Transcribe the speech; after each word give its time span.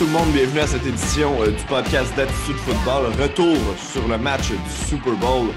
Tout 0.00 0.06
le 0.06 0.12
monde, 0.12 0.32
bienvenue 0.32 0.60
à 0.60 0.66
cette 0.66 0.86
édition 0.86 1.42
euh, 1.42 1.50
du 1.50 1.62
podcast 1.64 2.16
d'Attitude 2.16 2.56
Football. 2.56 3.12
Retour 3.20 3.54
sur 3.76 4.08
le 4.08 4.16
match 4.16 4.50
du 4.50 4.70
Super 4.88 5.14
Bowl. 5.16 5.48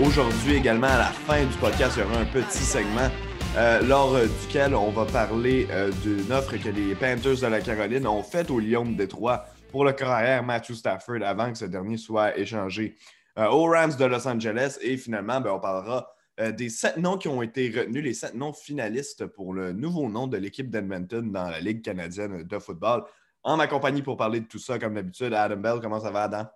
Aujourd'hui 0.00 0.54
également, 0.54 0.86
à 0.86 0.98
la 0.98 1.06
fin 1.06 1.44
du 1.44 1.56
podcast, 1.56 1.96
il 1.96 2.04
y 2.04 2.06
aura 2.06 2.20
un 2.20 2.24
petit 2.26 2.62
segment 2.62 3.10
euh, 3.56 3.82
lors 3.82 4.14
euh, 4.14 4.28
duquel 4.42 4.76
on 4.76 4.90
va 4.90 5.04
parler 5.04 5.66
d'une 6.04 6.30
offre 6.30 6.56
que 6.58 6.68
les 6.68 6.94
Panthers 6.94 7.40
de 7.40 7.46
la 7.48 7.60
Caroline 7.60 8.06
ont 8.06 8.22
faite 8.22 8.52
au 8.52 8.60
Lyon 8.60 8.84
de 8.84 8.94
Détroit 8.94 9.46
pour 9.72 9.84
le 9.84 9.92
carrière 9.92 10.44
Matthew 10.44 10.74
Stafford 10.74 11.24
avant 11.24 11.50
que 11.50 11.58
ce 11.58 11.64
dernier 11.64 11.96
soit 11.96 12.38
échangé 12.38 12.94
aux 13.36 13.64
Rams 13.64 13.96
de 13.98 14.04
Los 14.04 14.28
Angeles. 14.28 14.78
Et 14.80 14.96
finalement, 14.96 15.40
ben, 15.40 15.50
on 15.50 15.58
parlera 15.58 16.08
des 16.56 16.68
sept 16.68 16.98
noms 16.98 17.18
qui 17.18 17.26
ont 17.26 17.42
été 17.42 17.68
retenus, 17.68 18.04
les 18.04 18.14
sept 18.14 18.34
noms 18.34 18.52
finalistes 18.52 19.26
pour 19.26 19.52
le 19.52 19.72
nouveau 19.72 20.08
nom 20.08 20.28
de 20.28 20.36
l'équipe 20.36 20.70
d'Edmonton 20.70 21.32
dans 21.32 21.50
la 21.50 21.58
Ligue 21.58 21.82
canadienne 21.82 22.44
de 22.44 22.58
football. 22.60 23.02
En 23.48 23.56
ma 23.56 23.66
compagnie 23.66 24.02
pour 24.02 24.18
parler 24.18 24.40
de 24.40 24.44
tout 24.44 24.58
ça, 24.58 24.78
comme 24.78 24.92
d'habitude, 24.92 25.32
Adam 25.32 25.56
Bell, 25.56 25.80
comment 25.80 25.98
ça 25.98 26.10
va, 26.10 26.24
Adam? 26.24 26.46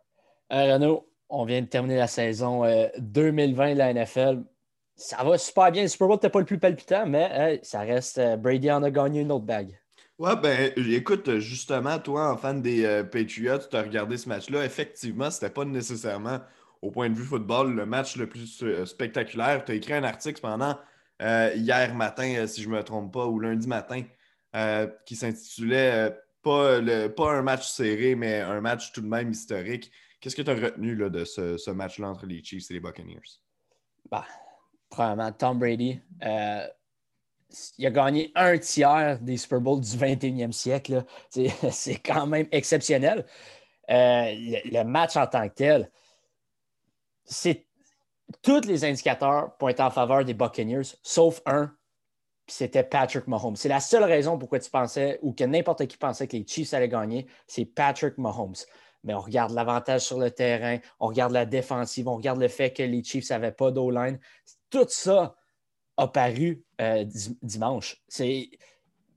Euh, 0.53 0.75
Renaud, 0.75 1.09
on 1.31 1.47
vient 1.47 1.63
de 1.63 1.67
terminer 1.67 1.97
la 1.97 2.07
saison 2.07 2.65
2020 2.99 3.71
euh, 3.71 3.73
de 3.73 3.79
la 3.79 3.95
NFL. 3.95 4.43
Ça 4.95 5.25
va 5.25 5.39
super 5.39 5.73
bien. 5.73 5.81
Le 5.81 5.89
Super 5.89 6.09
Bowl 6.09 6.17
n'était 6.17 6.29
pas 6.29 6.41
le 6.41 6.45
plus 6.45 6.59
palpitant, 6.59 7.07
mais 7.07 7.61
ça 7.63 7.81
reste. 7.81 8.19
Euh, 8.19 8.37
Brady 8.37 8.71
en 8.71 8.83
a 8.83 8.91
gagné 8.91 9.23
une 9.23 9.33
autre 9.33 9.47
bague. 9.47 9.75
Ouais, 10.19 10.37
ben 10.37 10.71
écoute, 10.77 11.39
justement, 11.39 11.99
toi, 11.99 12.31
en 12.31 12.37
fan 12.37 12.61
des 12.61 13.03
Patriots, 13.11 13.67
tu 13.71 13.75
as 13.75 13.83
regardé 13.83 14.19
ce 14.19 14.29
match-là. 14.29 14.63
Effectivement, 14.63 15.31
c'était 15.31 15.49
pas 15.49 15.65
nécessairement, 15.65 16.41
au 16.83 16.91
point 16.91 17.09
de 17.09 17.15
vue 17.15 17.25
football, 17.25 17.75
le 17.75 17.87
match 17.87 18.19
le 18.19 18.29
plus 18.29 18.63
spectaculaire. 18.85 19.65
Tu 19.65 19.73
as 19.73 19.77
écrit 19.77 19.95
un 19.95 20.05
article 20.05 20.43
pendant 20.43 20.77
hier 21.19 21.95
matin, 21.95 22.47
si 22.47 22.61
je 22.61 22.69
ne 22.69 22.75
me 22.75 22.85
trompe 22.85 23.15
pas, 23.15 23.25
ou 23.25 23.41
lundi 23.41 23.67
matin, 23.67 24.03
qui 25.07 25.17
s'intitulait 25.17 26.15
pas, 26.43 26.79
un 26.79 27.43
match 27.43 27.69
serré, 27.69 28.15
mais 28.15 28.41
un 28.41 28.61
match 28.61 28.93
tout 28.93 29.01
de 29.01 29.07
même 29.07 29.31
historique. 29.31 29.91
Qu'est-ce 30.21 30.37
que 30.37 30.43
tu 30.43 30.51
as 30.51 30.55
retenu 30.55 30.97
de 30.97 31.25
ce, 31.25 31.71
match-là 31.71 32.09
entre 32.09 32.27
les 32.27 32.43
Chiefs 32.43 32.71
et 32.71 32.75
les 32.75 32.81
Buccaneers? 32.81 33.41
Bah, 34.11 34.25
premièrement, 34.89 35.33
Tom 35.33 35.59
Brady, 35.59 36.01
euh, 36.23 36.67
il 37.79 37.87
a 37.87 37.91
gagné 37.91 38.33
un 38.35 38.59
tiers 38.59 39.19
des 39.21 39.37
Super 39.37 39.61
Bowls 39.61 39.81
du 39.81 39.97
21e 39.97 40.53
siècle. 40.53 41.05
C'est 41.71 41.99
quand 41.99 42.27
même 42.27 42.47
exceptionnel. 42.53 43.27
Euh, 43.91 44.33
le, 44.65 44.85
match 44.85 45.17
en 45.17 45.27
tant 45.27 45.49
que 45.49 45.55
tel, 45.55 45.91
c'est 47.25 47.67
tous 48.41 48.67
les 48.67 48.85
indicateurs 48.85 49.57
pointent 49.57 49.81
en 49.81 49.91
faveur 49.91 50.25
des 50.25 50.35
Buccaneers, 50.35 50.97
sauf 51.03 51.43
un, 51.47 51.75
c'était 52.47 52.83
Patrick 52.83 53.27
Mahomes. 53.27 53.57
C'est 53.57 53.69
la 53.69 53.81
seule 53.81 54.05
raison 54.05 54.39
pourquoi 54.39 54.59
tu 54.59 54.71
pensais, 54.71 55.19
ou 55.23 55.33
que 55.33 55.45
n'importe 55.45 55.87
qui 55.87 55.97
pensait 55.97 56.27
que 56.27 56.37
les 56.37 56.47
Chiefs 56.47 56.75
allaient 56.75 56.89
gagner, 56.89 57.27
c'est 57.47 57.65
Patrick 57.65 58.19
Mahomes. 58.19 58.55
Mais 59.05 59.15
on 59.15 59.21
regarde 59.21 59.53
l'avantage 59.53 60.03
sur 60.03 60.19
le 60.19 60.31
terrain, 60.31 60.79
on 61.01 61.09
regarde 61.09 61.33
la 61.33 61.45
défensive, 61.45 62.09
on 62.09 62.17
regarde 62.17 62.41
le 62.41 62.49
fait 62.49 62.73
que 62.73 62.83
les 62.83 63.03
Chiefs 63.03 63.31
n'avaient 63.31 63.53
pas 63.53 63.71
d'O-line. 63.71 64.19
Tout 64.71 64.87
ça 64.89 65.35
a 65.97 66.09
paru 66.09 66.65
euh, 66.81 67.05
dimanche. 67.43 68.03
C'est 68.09 68.51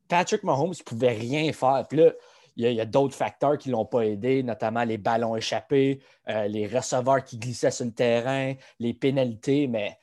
Patrick 0.07 0.43
Mahomes 0.43 0.73
ne 0.77 0.83
pouvait 0.83 1.13
rien 1.13 1.51
faire. 1.53 1.85
Puis 1.87 1.99
là, 1.99 2.11
il 2.57 2.71
y 2.71 2.81
a, 2.81 2.85
d'autres 2.85 3.15
facteurs 3.15 3.57
qui 3.57 3.69
ne 3.69 3.73
l'ont 3.73 3.85
pas 3.85 4.01
aidé, 4.01 4.41
notamment 4.41 4.83
les 4.85 4.97
ballons 4.97 5.35
échappés, 5.35 6.01
euh, 6.29 6.47
les 6.47 6.67
receveurs 6.67 7.23
qui 7.23 7.37
glissaient 7.37 7.71
sur 7.71 7.85
le 7.85 7.91
terrain, 7.91 8.53
les 8.79 8.93
pénalités. 8.93 9.67
Mais 9.67 9.97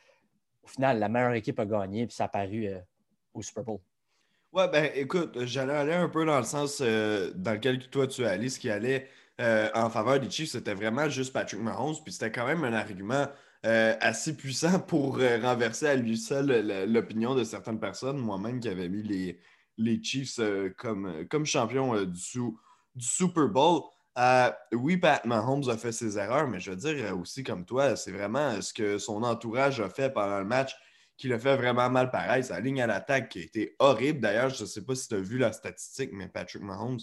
au 0.62 0.68
final, 0.68 0.98
la 0.98 1.08
meilleure 1.08 1.32
équipe 1.32 1.58
a 1.58 1.64
gagné, 1.64 2.06
puis 2.06 2.14
ça 2.14 2.24
a 2.24 2.28
paru 2.28 2.66
euh, 2.66 2.78
au 3.34 3.42
Super 3.42 3.64
Bowl. 3.64 3.78
Ouais, 4.52 4.68
ben 4.68 4.90
écoute, 4.94 5.44
j'allais 5.44 5.72
aller 5.72 5.94
un 5.94 6.10
peu 6.10 6.26
dans 6.26 6.36
le 6.36 6.44
sens 6.44 6.82
euh, 6.82 7.32
dans 7.34 7.52
lequel 7.52 7.88
toi 7.88 8.06
tu 8.06 8.26
allais, 8.26 8.50
ce 8.50 8.58
qui 8.58 8.68
allait 8.68 9.08
euh, 9.40 9.70
en 9.74 9.88
faveur 9.88 10.20
des 10.20 10.30
Chiefs, 10.30 10.50
c'était 10.50 10.74
vraiment 10.74 11.08
juste 11.08 11.32
Patrick 11.32 11.60
Mahomes, 11.62 11.96
puis 12.04 12.12
c'était 12.12 12.30
quand 12.30 12.46
même 12.46 12.62
un 12.62 12.74
argument 12.74 13.28
euh, 13.64 13.96
assez 14.00 14.36
puissant 14.36 14.78
pour 14.86 15.16
renverser 15.18 15.86
à 15.86 15.94
lui 15.94 16.18
seul 16.18 16.86
l'opinion 16.86 17.34
de 17.34 17.44
certaines 17.44 17.80
personnes, 17.80 18.18
moi-même 18.18 18.60
qui 18.60 18.68
avais 18.68 18.90
mis 18.90 19.02
les, 19.02 19.40
les 19.78 20.04
Chiefs 20.04 20.38
comme, 20.76 21.26
comme 21.30 21.46
champion 21.46 22.04
du, 22.04 22.40
du 22.94 23.06
Super 23.06 23.48
Bowl. 23.48 23.84
oui, 24.72 24.98
Pat 24.98 25.24
Mahomes 25.24 25.70
a 25.70 25.78
fait 25.78 25.92
ses 25.92 26.18
erreurs, 26.18 26.46
mais 26.46 26.60
je 26.60 26.72
veux 26.72 26.76
dire 26.76 27.18
aussi 27.18 27.42
comme 27.42 27.64
toi, 27.64 27.96
c'est 27.96 28.12
vraiment 28.12 28.60
ce 28.60 28.74
que 28.74 28.98
son 28.98 29.22
entourage 29.22 29.80
a 29.80 29.88
fait 29.88 30.12
pendant 30.12 30.40
le 30.40 30.44
match 30.44 30.76
qui 31.16 31.28
le 31.28 31.38
fait 31.38 31.56
vraiment 31.56 31.88
mal 31.90 32.10
pareil. 32.10 32.44
Sa 32.44 32.60
ligne 32.60 32.82
à 32.82 32.86
l'attaque 32.86 33.28
qui 33.30 33.38
a 33.38 33.42
été 33.42 33.76
horrible. 33.78 34.20
D'ailleurs, 34.20 34.50
je 34.50 34.62
ne 34.62 34.68
sais 34.68 34.84
pas 34.84 34.94
si 34.94 35.08
tu 35.08 35.14
as 35.14 35.20
vu 35.20 35.38
la 35.38 35.52
statistique, 35.52 36.10
mais 36.12 36.28
Patrick 36.28 36.62
Mahomes 36.62 36.98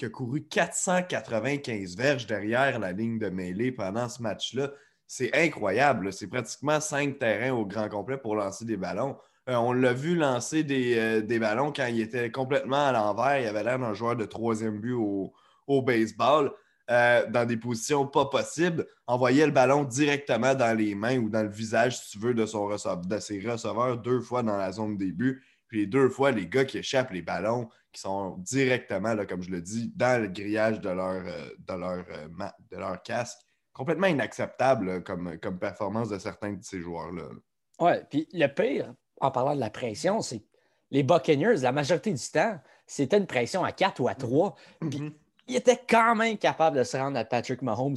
qui 0.00 0.06
a 0.06 0.08
couru 0.08 0.46
495 0.46 1.94
verges 1.94 2.26
derrière 2.26 2.78
la 2.78 2.92
ligne 2.92 3.18
de 3.18 3.28
mêlée 3.28 3.70
pendant 3.70 4.08
ce 4.08 4.22
match-là. 4.22 4.72
C'est 5.06 5.30
incroyable. 5.36 6.10
C'est 6.10 6.26
pratiquement 6.26 6.80
cinq 6.80 7.18
terrains 7.18 7.52
au 7.52 7.66
grand 7.66 7.90
complet 7.90 8.16
pour 8.16 8.34
lancer 8.34 8.64
des 8.64 8.78
ballons. 8.78 9.18
Euh, 9.50 9.56
on 9.56 9.74
l'a 9.74 9.92
vu 9.92 10.14
lancer 10.14 10.64
euh, 10.70 11.20
des, 11.20 11.38
ballons 11.38 11.70
quand 11.70 11.86
il 11.86 12.00
était 12.00 12.30
complètement 12.30 12.86
à 12.86 12.92
l'envers. 12.92 13.40
Il 13.40 13.46
avait 13.46 13.62
l'air 13.62 13.78
d'un 13.78 13.92
joueur 13.92 14.16
de 14.16 14.24
troisième 14.24 14.80
but 14.80 14.94
au, 14.94 15.34
au 15.66 15.82
baseball. 15.82 16.50
Euh, 16.90 17.24
dans 17.28 17.44
des 17.44 17.56
positions 17.56 18.04
pas 18.04 18.26
possibles, 18.26 18.84
envoyer 19.06 19.46
le 19.46 19.52
ballon 19.52 19.84
directement 19.84 20.56
dans 20.56 20.76
les 20.76 20.96
mains 20.96 21.18
ou 21.18 21.28
dans 21.28 21.44
le 21.44 21.48
visage, 21.48 22.00
si 22.00 22.10
tu 22.10 22.18
veux, 22.18 22.34
de, 22.34 22.44
son 22.46 22.68
de 22.68 23.18
ses 23.20 23.48
receveurs 23.48 23.96
deux 23.96 24.20
fois 24.20 24.42
dans 24.42 24.56
la 24.56 24.72
zone 24.72 24.96
début. 24.96 25.40
Puis 25.68 25.86
deux 25.86 26.08
fois, 26.08 26.32
les 26.32 26.48
gars 26.48 26.64
qui 26.64 26.78
échappent 26.78 27.12
les 27.12 27.22
ballons, 27.22 27.68
qui 27.92 28.00
sont 28.00 28.36
directement, 28.38 29.14
là, 29.14 29.24
comme 29.24 29.40
je 29.40 29.52
le 29.52 29.60
dis, 29.60 29.92
dans 29.94 30.20
le 30.20 30.26
grillage 30.26 30.80
de 30.80 30.88
leur, 30.90 31.22
euh, 31.24 31.50
de 31.58 31.74
leur, 31.74 32.04
euh, 32.10 32.48
de 32.72 32.76
leur 32.76 33.00
casque. 33.04 33.38
Complètement 33.72 34.08
inacceptable 34.08 35.04
comme, 35.04 35.38
comme 35.38 35.60
performance 35.60 36.08
de 36.08 36.18
certains 36.18 36.54
de 36.54 36.64
ces 36.64 36.80
joueurs-là. 36.80 37.22
Ouais, 37.78 38.04
puis 38.10 38.28
le 38.32 38.48
pire, 38.48 38.92
en 39.20 39.30
parlant 39.30 39.54
de 39.54 39.60
la 39.60 39.70
pression, 39.70 40.22
c'est 40.22 40.42
les 40.90 41.04
Buccaneers, 41.04 41.58
la 41.58 41.70
majorité 41.70 42.12
du 42.12 42.30
temps, 42.30 42.58
c'était 42.84 43.18
une 43.18 43.28
pression 43.28 43.62
à 43.62 43.70
4 43.70 44.00
ou 44.00 44.08
à 44.08 44.16
3 44.16 44.56
il 45.50 45.56
était 45.56 45.80
quand 45.88 46.14
même 46.14 46.38
capable 46.38 46.78
de 46.78 46.84
se 46.84 46.96
rendre 46.96 47.18
à 47.18 47.24
Patrick 47.24 47.60
Mahomes. 47.62 47.96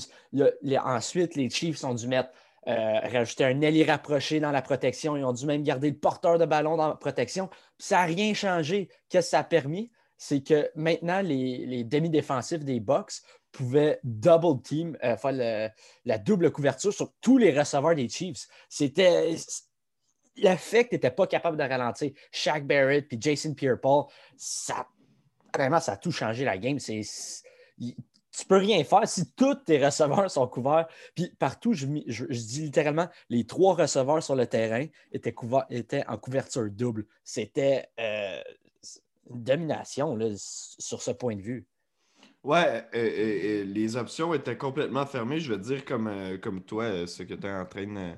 ensuite, 0.84 1.36
les 1.36 1.50
Chiefs 1.50 1.84
ont 1.84 1.94
dû 1.94 2.08
mettre, 2.08 2.30
euh, 2.68 3.00
rajouter 3.00 3.46
un 3.46 3.62
ailier 3.62 3.84
rapproché 3.84 4.40
dans 4.40 4.52
la 4.52 4.64
protection. 4.64 5.16
Ils 5.16 5.24
ont 5.24 5.34
dû 5.34 5.46
même 5.46 5.64
garder 5.64 5.92
le 5.92 5.98
porteur 5.98 6.40
de 6.40 6.46
ballon 6.46 6.78
dans 6.78 6.88
la 6.88 6.96
protection. 6.96 7.50
ça 7.78 7.98
n'a 7.98 8.04
rien 8.04 8.34
changé. 8.34 8.90
Qu'est-ce 9.10 9.28
que 9.28 9.32
ça 9.32 9.40
a 9.40 9.44
permis? 9.44 9.92
C'est 10.18 10.42
que 10.42 10.72
maintenant, 10.76 11.22
les, 11.22 11.84
demi-défensifs 11.84 12.64
des 12.64 12.80
Bucks 12.80 13.22
pouvaient 13.52 14.00
double 14.04 14.62
team, 14.64 14.98
euh, 15.04 15.16
faire 15.16 15.72
la 16.06 16.18
double 16.18 16.52
couverture 16.52 16.94
sur 16.94 17.12
tous 17.22 17.38
les 17.38 17.58
receveurs 17.58 17.96
des 17.96 18.10
Chiefs. 18.10 18.48
C'était 18.68 19.36
tu 20.36 20.42
n'étais 20.42 21.12
pas 21.12 21.28
capable 21.28 21.58
de 21.58 21.64
ralentir. 21.64 22.12
Shaq 22.32 22.66
Barrett 22.66 23.08
puis 23.08 23.18
Jason 23.20 23.54
Pierre-Paul, 23.54 24.06
ça, 24.36 24.88
vraiment, 25.56 25.80
ça 25.80 25.94
a 25.94 25.98
tout 25.98 26.12
changé 26.12 26.46
la 26.46 26.58
game. 26.58 26.80
C'est 26.80 27.02
tu 28.36 28.46
peux 28.48 28.58
rien 28.58 28.84
faire 28.84 29.08
si 29.08 29.32
tous 29.34 29.56
tes 29.56 29.84
receveurs 29.84 30.30
sont 30.30 30.48
couverts. 30.48 30.88
Puis 31.16 31.32
partout, 31.38 31.74
je, 31.74 31.86
dis 31.86 32.62
littéralement, 32.62 33.08
les 33.30 33.46
trois 33.46 33.76
receveurs 33.76 34.24
sur 34.24 34.36
le 34.36 34.48
terrain 34.48 34.86
étaient, 35.12 35.36
étaient 35.70 36.04
en 36.08 36.18
couverture 36.18 36.70
double. 36.72 37.06
C'était 37.24 37.88
euh, 38.00 38.42
une 39.30 39.44
domination 39.44 40.18
sur 40.36 41.02
ce 41.02 41.12
point 41.12 41.36
de 41.36 41.42
vue. 41.42 41.68
Ouais, 42.44 42.86
les 42.94 43.96
options 43.96 44.34
étaient 44.34 44.58
complètement 44.58 45.06
fermées. 45.06 45.40
Je 45.40 45.54
veux 45.54 45.60
dire, 45.60 45.86
comme, 45.86 46.08
euh, 46.08 46.38
comme 46.38 46.62
toi, 46.64 46.84
euh, 46.86 47.08
ce 47.08 47.24
que 47.24 47.36
tu 47.36 47.48
es 47.48 47.52
en 47.52 47.66
train 47.66 48.18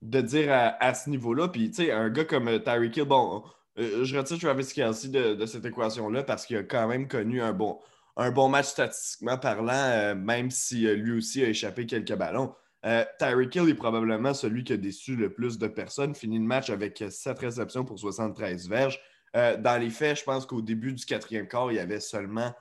de, 0.00 0.20
dire 0.22 0.48
à, 0.50 0.94
ce 0.94 1.10
niveau-là. 1.10 1.48
Puis, 1.48 1.70
tu 1.70 1.84
sais, 1.84 1.92
un 1.92 2.08
gars 2.08 2.24
comme 2.24 2.62
Tyreek 2.62 2.96
Hill, 2.96 3.04
bon, 3.04 3.42
je 3.76 4.16
retire 4.16 4.38
Travis 4.38 4.66
Kelsey 4.74 5.10
de, 5.10 5.34
de 5.34 5.46
cette 5.46 5.64
équation-là 5.64 6.22
parce 6.22 6.46
qu'il 6.46 6.56
a 6.56 6.62
quand 6.62 6.88
même 6.88 7.08
connu 7.08 7.40
un 7.40 7.52
bon, 7.52 7.78
un 8.16 8.30
bon 8.30 8.48
match 8.48 8.66
statistiquement 8.66 9.38
parlant, 9.38 9.72
euh, 9.72 10.14
même 10.14 10.50
si 10.50 10.86
euh, 10.86 10.94
lui 10.94 11.12
aussi 11.12 11.42
a 11.42 11.48
échappé 11.48 11.86
quelques 11.86 12.14
ballons. 12.14 12.54
Euh, 12.84 13.04
Tyreek 13.18 13.54
Hill 13.54 13.68
est 13.68 13.74
probablement 13.74 14.34
celui 14.34 14.64
qui 14.64 14.72
a 14.72 14.76
déçu 14.76 15.16
le 15.16 15.32
plus 15.32 15.58
de 15.58 15.68
personnes. 15.68 16.14
Fini 16.14 16.38
le 16.38 16.44
match 16.44 16.70
avec 16.70 17.02
7 17.08 17.38
réceptions 17.38 17.84
pour 17.84 17.98
73 17.98 18.68
verges. 18.68 19.00
dans 19.34 19.80
les 19.80 19.90
faits, 19.90 20.18
je 20.18 20.24
pense 20.24 20.46
qu'au 20.46 20.62
début 20.62 20.92
du 20.92 21.04
quatrième 21.04 21.46
quart, 21.46 21.70
il 21.70 21.76
y 21.76 21.78
avait 21.78 22.00
seulement 22.00 22.52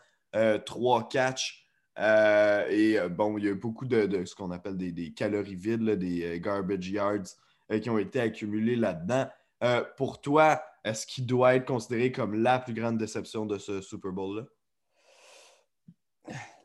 3 0.65 1.07
catchs. 1.07 1.65
et 1.97 2.97
bon, 3.09 3.37
il 3.37 3.45
y 3.45 3.49
a 3.49 3.55
beaucoup 3.55 3.85
de, 3.85 4.25
ce 4.25 4.35
qu'on 4.35 4.51
appelle 4.51 4.75
des, 4.75 5.13
calories 5.13 5.55
vides, 5.55 5.89
des 5.91 6.39
garbage 6.41 6.89
yards 6.89 7.79
qui 7.81 7.89
ont 7.89 7.97
été 7.97 8.19
accumulés 8.19 8.75
là-dedans. 8.75 9.25
pour 9.95 10.19
toi, 10.19 10.61
est-ce 10.83 11.05
qu'il 11.05 11.25
doit 11.25 11.55
être 11.55 11.65
considéré 11.65 12.11
comme 12.11 12.33
la 12.33 12.59
plus 12.59 12.73
grande 12.73 12.97
déception 12.97 13.45
de 13.45 13.57
ce 13.57 13.81
Super 13.81 14.11
Bowl-là? 14.11 14.45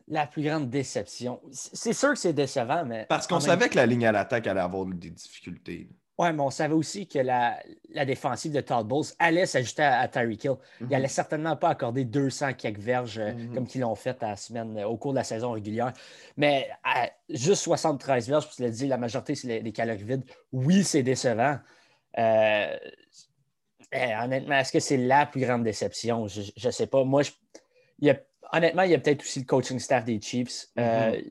la 0.07 0.27
plus 0.27 0.43
grande 0.43 0.69
déception. 0.69 1.41
C'est 1.51 1.93
sûr 1.93 2.09
que 2.13 2.19
c'est 2.19 2.33
décevant, 2.33 2.85
mais. 2.85 3.05
Parce 3.09 3.27
qu'on 3.27 3.39
savait 3.39 3.69
que 3.69 3.75
la 3.75 3.85
ligne 3.85 4.05
à 4.05 4.11
l'attaque 4.11 4.47
allait 4.47 4.59
avoir 4.59 4.85
des 4.85 5.09
difficultés. 5.09 5.89
Oui, 6.17 6.31
mais 6.31 6.41
on 6.41 6.49
savait 6.49 6.73
aussi 6.73 7.07
que 7.07 7.19
la, 7.19 7.59
défensive 8.05 8.53
de 8.53 8.61
Todd 8.61 8.87
Bowles 8.87 9.07
allait 9.19 9.45
s'ajouter 9.45 9.83
à, 9.83 10.07
Tyreek 10.07 10.45
Hill. 10.45 10.53
Il 10.79 10.87
n'allait 10.87 11.03
mhm. 11.03 11.09
certainement 11.09 11.57
pas 11.57 11.69
accorder 11.69 12.05
200 12.05 12.53
quelques 12.53 12.79
verges 12.79 13.17
euh, 13.17 13.33
mhm. 13.33 13.53
comme 13.53 13.67
qu'ils 13.67 13.81
l'ont 13.81 13.95
fait 13.95 14.23
à 14.23 14.29
la 14.29 14.35
semaine, 14.37 14.77
euh, 14.77 14.87
au 14.87 14.95
cours 14.95 15.11
de 15.11 15.17
la 15.17 15.25
saison 15.25 15.51
régulière. 15.51 15.91
Mais 16.37 16.69
juste 17.29 17.63
73 17.63 18.29
verges, 18.29 18.47
puis 18.47 18.55
tu 18.55 18.61
l'as 18.61 18.69
dit, 18.69 18.87
la 18.87 18.97
majorité, 18.97 19.35
c'est 19.35 19.59
les, 19.59 19.71
calories 19.73 20.03
vides. 20.03 20.23
Oui, 20.53 20.85
c'est 20.85 21.03
décevant. 21.03 21.59
Euh, 22.17 22.77
eh, 23.95 24.23
honnêtement, 24.23 24.55
est-ce 24.55 24.71
que 24.71 24.79
c'est 24.79 24.97
la 24.97 25.25
plus 25.25 25.41
grande 25.41 25.63
déception? 25.63 26.27
Je 26.27 26.41
ne 26.67 26.71
sais 26.71 26.87
pas. 26.87 27.03
Moi, 27.03 27.23
honnêtement, 28.51 28.83
il 28.83 28.91
y 28.91 28.93
a 28.93 28.99
peut-être 28.99 29.21
aussi 29.21 29.39
le 29.39 29.45
coaching 29.45 29.79
staff 29.79 30.05
des 30.05 30.19
Chiefs. 30.21 30.67
Mhm. 30.75 31.23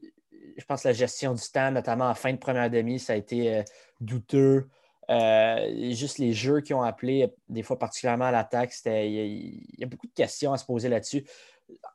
je 0.56 0.64
pense 0.64 0.82
que 0.82 0.88
la 0.88 0.94
gestion 0.94 1.34
du 1.34 1.42
temps, 1.52 1.70
notamment 1.70 2.08
en 2.08 2.14
fin 2.14 2.32
de 2.32 2.38
première 2.38 2.70
demi, 2.70 2.98
ça 2.98 3.14
a 3.14 3.16
été 3.16 3.62
douteux. 4.00 4.68
Euh, 5.10 5.92
juste 5.92 6.18
les 6.18 6.32
jeux 6.32 6.60
qui 6.60 6.72
ont 6.72 6.82
appelé, 6.82 7.32
des 7.48 7.62
fois 7.62 7.78
particulièrement 7.78 8.26
à 8.26 8.30
l'attaque, 8.30 8.74
il 8.86 9.64
y, 9.78 9.84
a 9.84 9.86
beaucoup 9.86 10.06
de 10.06 10.14
questions 10.14 10.52
à 10.52 10.58
se 10.58 10.64
poser 10.64 10.88
là-dessus. 10.88 11.24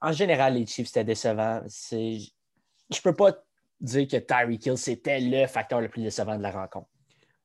En 0.01 0.11
général, 0.11 0.55
les 0.55 0.65
Chiefs, 0.65 0.87
c'était 0.87 1.03
décevant. 1.03 1.61
Je 1.91 1.95
ne 1.97 3.01
peux 3.03 3.15
pas 3.15 3.31
dire 3.81 4.07
que 4.07 4.17
Tyreek 4.17 4.65
Hill, 4.65 4.77
c'était 4.77 5.19
le 5.19 5.47
facteur 5.47 5.81
le 5.81 5.89
plus 5.89 6.03
décevant 6.03 6.37
de 6.37 6.43
la 6.43 6.51
rencontre. 6.51 6.89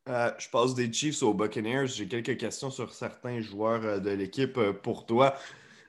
Euh, 0.09 0.31
je 0.39 0.49
passe 0.51 0.75
des 0.75 0.93
Chiefs 0.93 1.23
aux 1.23 1.33
Buccaneers. 1.33 1.87
J'ai 1.87 2.07
quelques 2.07 2.37
questions 2.37 2.71
sur 2.71 2.93
certains 2.93 3.41
joueurs 3.41 3.85
euh, 3.85 3.99
de 3.99 4.11
l'équipe 4.11 4.61
pour 4.83 5.07
toi. 5.07 5.35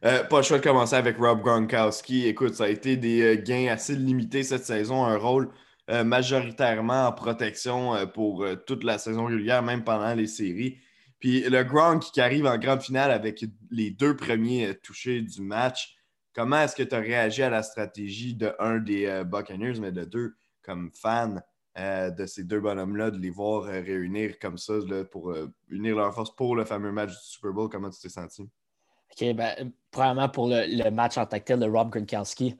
pas 0.01 0.37
le 0.37 0.43
choix 0.43 0.59
de 0.59 0.63
commencer 0.63 0.95
avec 0.95 1.17
Rob 1.17 1.41
Gronkowski. 1.41 2.27
Écoute, 2.27 2.55
ça 2.55 2.65
a 2.65 2.69
été 2.69 2.95
des 2.95 3.41
gains 3.43 3.67
assez 3.71 3.95
limités 3.95 4.43
cette 4.43 4.65
saison, 4.65 5.03
un 5.03 5.17
rôle 5.17 5.49
euh, 5.91 6.03
majoritairement 6.03 7.05
en 7.07 7.11
protection 7.11 7.93
euh, 7.93 8.07
pour 8.07 8.43
euh, 8.43 8.55
toute 8.55 8.83
la 8.83 8.97
saison 8.97 9.25
régulière, 9.25 9.61
même 9.61 9.83
pendant 9.83 10.15
les 10.15 10.25
séries. 10.25 10.79
Puis 11.19 11.41
le 11.41 11.63
Gronk 11.63 12.11
qui 12.11 12.21
arrive 12.21 12.47
en 12.47 12.57
grande 12.57 12.81
finale 12.81 13.11
avec 13.11 13.45
les 13.69 13.91
deux 13.91 14.15
premiers 14.15 14.73
touchés 14.81 15.21
du 15.21 15.41
match, 15.43 15.95
comment 16.33 16.61
est-ce 16.61 16.75
que 16.75 16.81
tu 16.81 16.95
as 16.95 16.99
réagi 16.99 17.43
à 17.43 17.51
la 17.51 17.61
stratégie 17.61 18.33
de 18.33 18.51
un 18.57 18.79
des 18.79 19.23
Buccaneers, 19.25 19.79
mais 19.79 19.91
de 19.91 20.05
deux 20.05 20.35
comme 20.63 20.91
fan 20.91 21.43
de 21.77 22.25
ces 22.25 22.43
deux 22.43 22.59
bonhommes-là, 22.59 23.11
de 23.11 23.17
les 23.17 23.29
voir 23.29 23.63
réunir 23.63 24.39
comme 24.39 24.57
ça 24.57 24.73
pour 25.11 25.35
unir 25.69 25.97
leurs 25.97 26.13
forces 26.13 26.33
pour 26.33 26.55
le 26.55 26.65
fameux 26.65 26.91
match 26.91 27.09
du 27.09 27.23
Super 27.23 27.51
Bowl? 27.51 27.69
Comment 27.69 27.89
tu 27.89 27.99
t'es 27.99 28.09
senti? 28.09 28.43
OK, 28.43 29.33
ben, 29.33 29.71
probablement 29.91 30.29
pour 30.29 30.47
le, 30.47 30.89
match 30.89 31.17
en 31.17 31.25
tactile 31.25 31.59
de 31.59 31.65
Rob 31.65 31.89
Gronkowski 31.89 32.55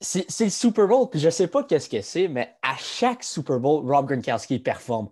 c'est 0.00 0.44
le 0.44 0.50
Super 0.50 0.88
Bowl, 0.88 1.08
puis 1.10 1.20
je 1.20 1.26
ne 1.26 1.30
sais 1.30 1.46
pas 1.46 1.62
qu'est-ce 1.64 1.88
que 1.88 2.00
c'est, 2.00 2.28
mais 2.28 2.56
à 2.62 2.76
chaque 2.76 3.22
Super 3.22 3.60
Bowl, 3.60 3.84
Rob 3.90 4.06
Gronkowski 4.06 4.58
performe. 4.58 5.10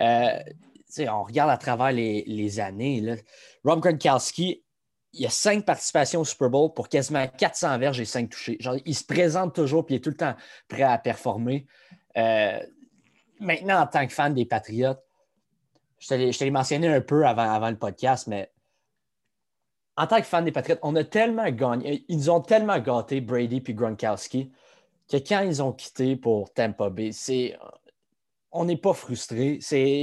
Euh, 0.00 0.38
on 0.98 1.22
regarde 1.22 1.50
à 1.50 1.58
travers 1.58 1.92
les, 1.92 2.60
années. 2.60 3.00
Là. 3.00 3.16
Rob 3.64 3.80
Gronkowski, 3.80 4.64
il 5.12 5.26
a 5.26 5.30
cinq 5.30 5.66
participations 5.66 6.20
au 6.20 6.24
Super 6.24 6.48
Bowl 6.48 6.72
pour 6.72 6.88
quasiment 6.88 7.26
400 7.26 7.78
verges 7.78 8.00
et 8.00 8.04
cinq 8.04 8.30
touchés. 8.30 8.56
Genre, 8.60 8.76
il 8.84 8.94
se 8.94 9.04
présente 9.04 9.54
toujours 9.54 9.84
puis 9.84 9.96
il 9.96 9.98
est 9.98 10.00
tout 10.00 10.10
le 10.10 10.16
temps 10.16 10.34
prêt 10.68 10.82
à 10.82 10.96
performer. 10.98 11.66
Euh, 12.16 12.58
maintenant, 13.38 13.80
en 13.80 13.86
tant 13.86 14.06
que 14.06 14.12
fan 14.12 14.34
des 14.34 14.44
Patriotes, 14.44 15.02
je 15.98 16.08
te 16.08 16.44
l'ai 16.44 16.50
mentionné 16.50 16.88
un 16.88 17.00
peu 17.00 17.26
avant, 17.26 17.68
le 17.68 17.76
podcast, 17.76 18.26
mais 18.26 18.50
en 19.96 20.06
tant 20.06 20.16
que 20.16 20.26
fan 20.26 20.44
des 20.44 20.52
Patriots, 20.52 20.78
on 20.82 20.96
a 20.96 21.04
tellement 21.04 21.50
gagné, 21.50 22.04
ils 22.08 22.30
ont 22.30 22.40
tellement 22.40 22.78
gâté 22.78 23.20
Brady 23.20 23.60
puis 23.60 23.74
Gronkowski 23.74 24.50
que 25.10 25.16
quand 25.16 25.40
ils 25.40 25.62
ont 25.62 25.72
quitté 25.72 26.16
pour 26.16 26.52
Tampa 26.52 26.88
Bay, 26.88 27.10
on 28.52 28.64
n'est 28.64 28.76
pas 28.76 28.94
frustré. 28.94 29.58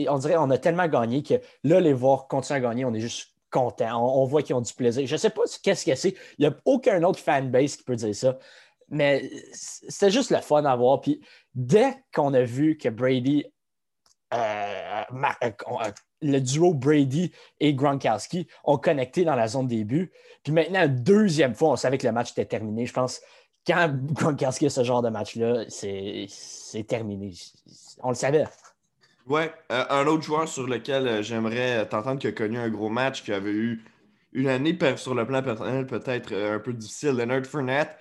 On 0.10 0.18
dirait 0.18 0.36
qu'on 0.36 0.50
a 0.52 0.58
tellement 0.58 0.88
gagné 0.88 1.24
que 1.24 1.36
là, 1.64 1.80
les 1.80 1.94
voir 1.94 2.28
continuer 2.28 2.58
à 2.58 2.62
gagner, 2.62 2.86
on 2.86 2.94
est 2.94 3.00
juste 3.00 3.34
content. 3.50 4.20
On, 4.20 4.26
voit 4.26 4.44
qu'ils 4.44 4.56
ont 4.56 4.62
du 4.62 4.74
plaisir. 4.74 5.08
Je 5.08 5.14
ne 5.14 5.18
sais 5.18 5.30
pas 5.30 5.44
qu'est-ce 5.64 5.86
que 5.86 5.96
c'est. 5.96 6.16
Il 6.38 6.48
n'y 6.48 6.54
a 6.54 6.56
aucun 6.66 7.02
autre 7.04 7.20
fanbase 7.20 7.78
qui 7.78 7.84
peut 7.84 7.96
dire 7.96 8.16
ça. 8.16 8.38
Mais 8.90 9.30
c'était 9.52 10.12
juste 10.12 10.32
le 10.32 10.42
fun 10.42 10.64
à 10.66 10.76
voir. 10.76 11.02
Puis 11.02 11.22
dès 11.54 11.96
qu'on 12.14 12.34
a 12.34 12.44
vu 12.44 12.78
que 12.78 12.90
Brady 12.90 13.46
euh, 14.34 15.04
euh, 15.12 15.52
le 16.22 16.40
duo 16.40 16.74
Brady 16.74 17.32
et 17.60 17.74
Gronkowski 17.74 18.48
ont 18.66 18.78
connecté 18.78 19.24
dans 19.24 19.36
la 19.36 19.48
zone 19.48 19.68
début. 19.68 20.12
Puis 20.44 20.52
maintenant, 20.52 20.86
deuxième 20.88 21.56
fois, 21.56 21.70
on 21.70 21.76
savait 21.76 21.98
que 21.98 22.08
le 22.08 22.14
match 22.14 22.32
était 22.32 22.46
terminé. 22.46 22.86
Je 22.86 22.94
pense 22.94 23.22
quand 23.66 23.90
Gronkowski 24.14 24.66
a 24.66 24.70
ce 24.70 24.84
genre 24.84 25.02
de 25.02 25.10
match-là, 25.10 25.66
c'est 25.70 26.28
terminé. 26.88 27.34
On 28.04 28.10
le 28.10 28.16
savait. 28.16 28.46
Euh, 29.30 29.50
un 29.70 30.08
autre 30.08 30.24
joueur 30.24 30.48
sur 30.48 30.68
lequel 30.68 31.08
euh, 31.08 31.22
j'aimerais 31.22 31.88
t'entendre 31.88 32.20
qui 32.20 32.28
a 32.28 32.32
connu 32.32 32.58
un 32.58 32.70
gros 32.70 32.90
match, 32.90 33.24
qui 33.24 33.34
avait 33.34 33.52
eu 33.52 33.84
une 34.34 34.48
année 34.48 34.78
sur 34.96 35.16
le 35.16 35.26
plan 35.26 35.42
personnel 35.42 35.86
peut-être 35.86 36.32
euh, 36.32 36.56
un 36.56 36.60
peu 36.60 36.74
difficile, 36.74 37.12
Leonard 37.12 37.46
Fournette, 37.46 37.98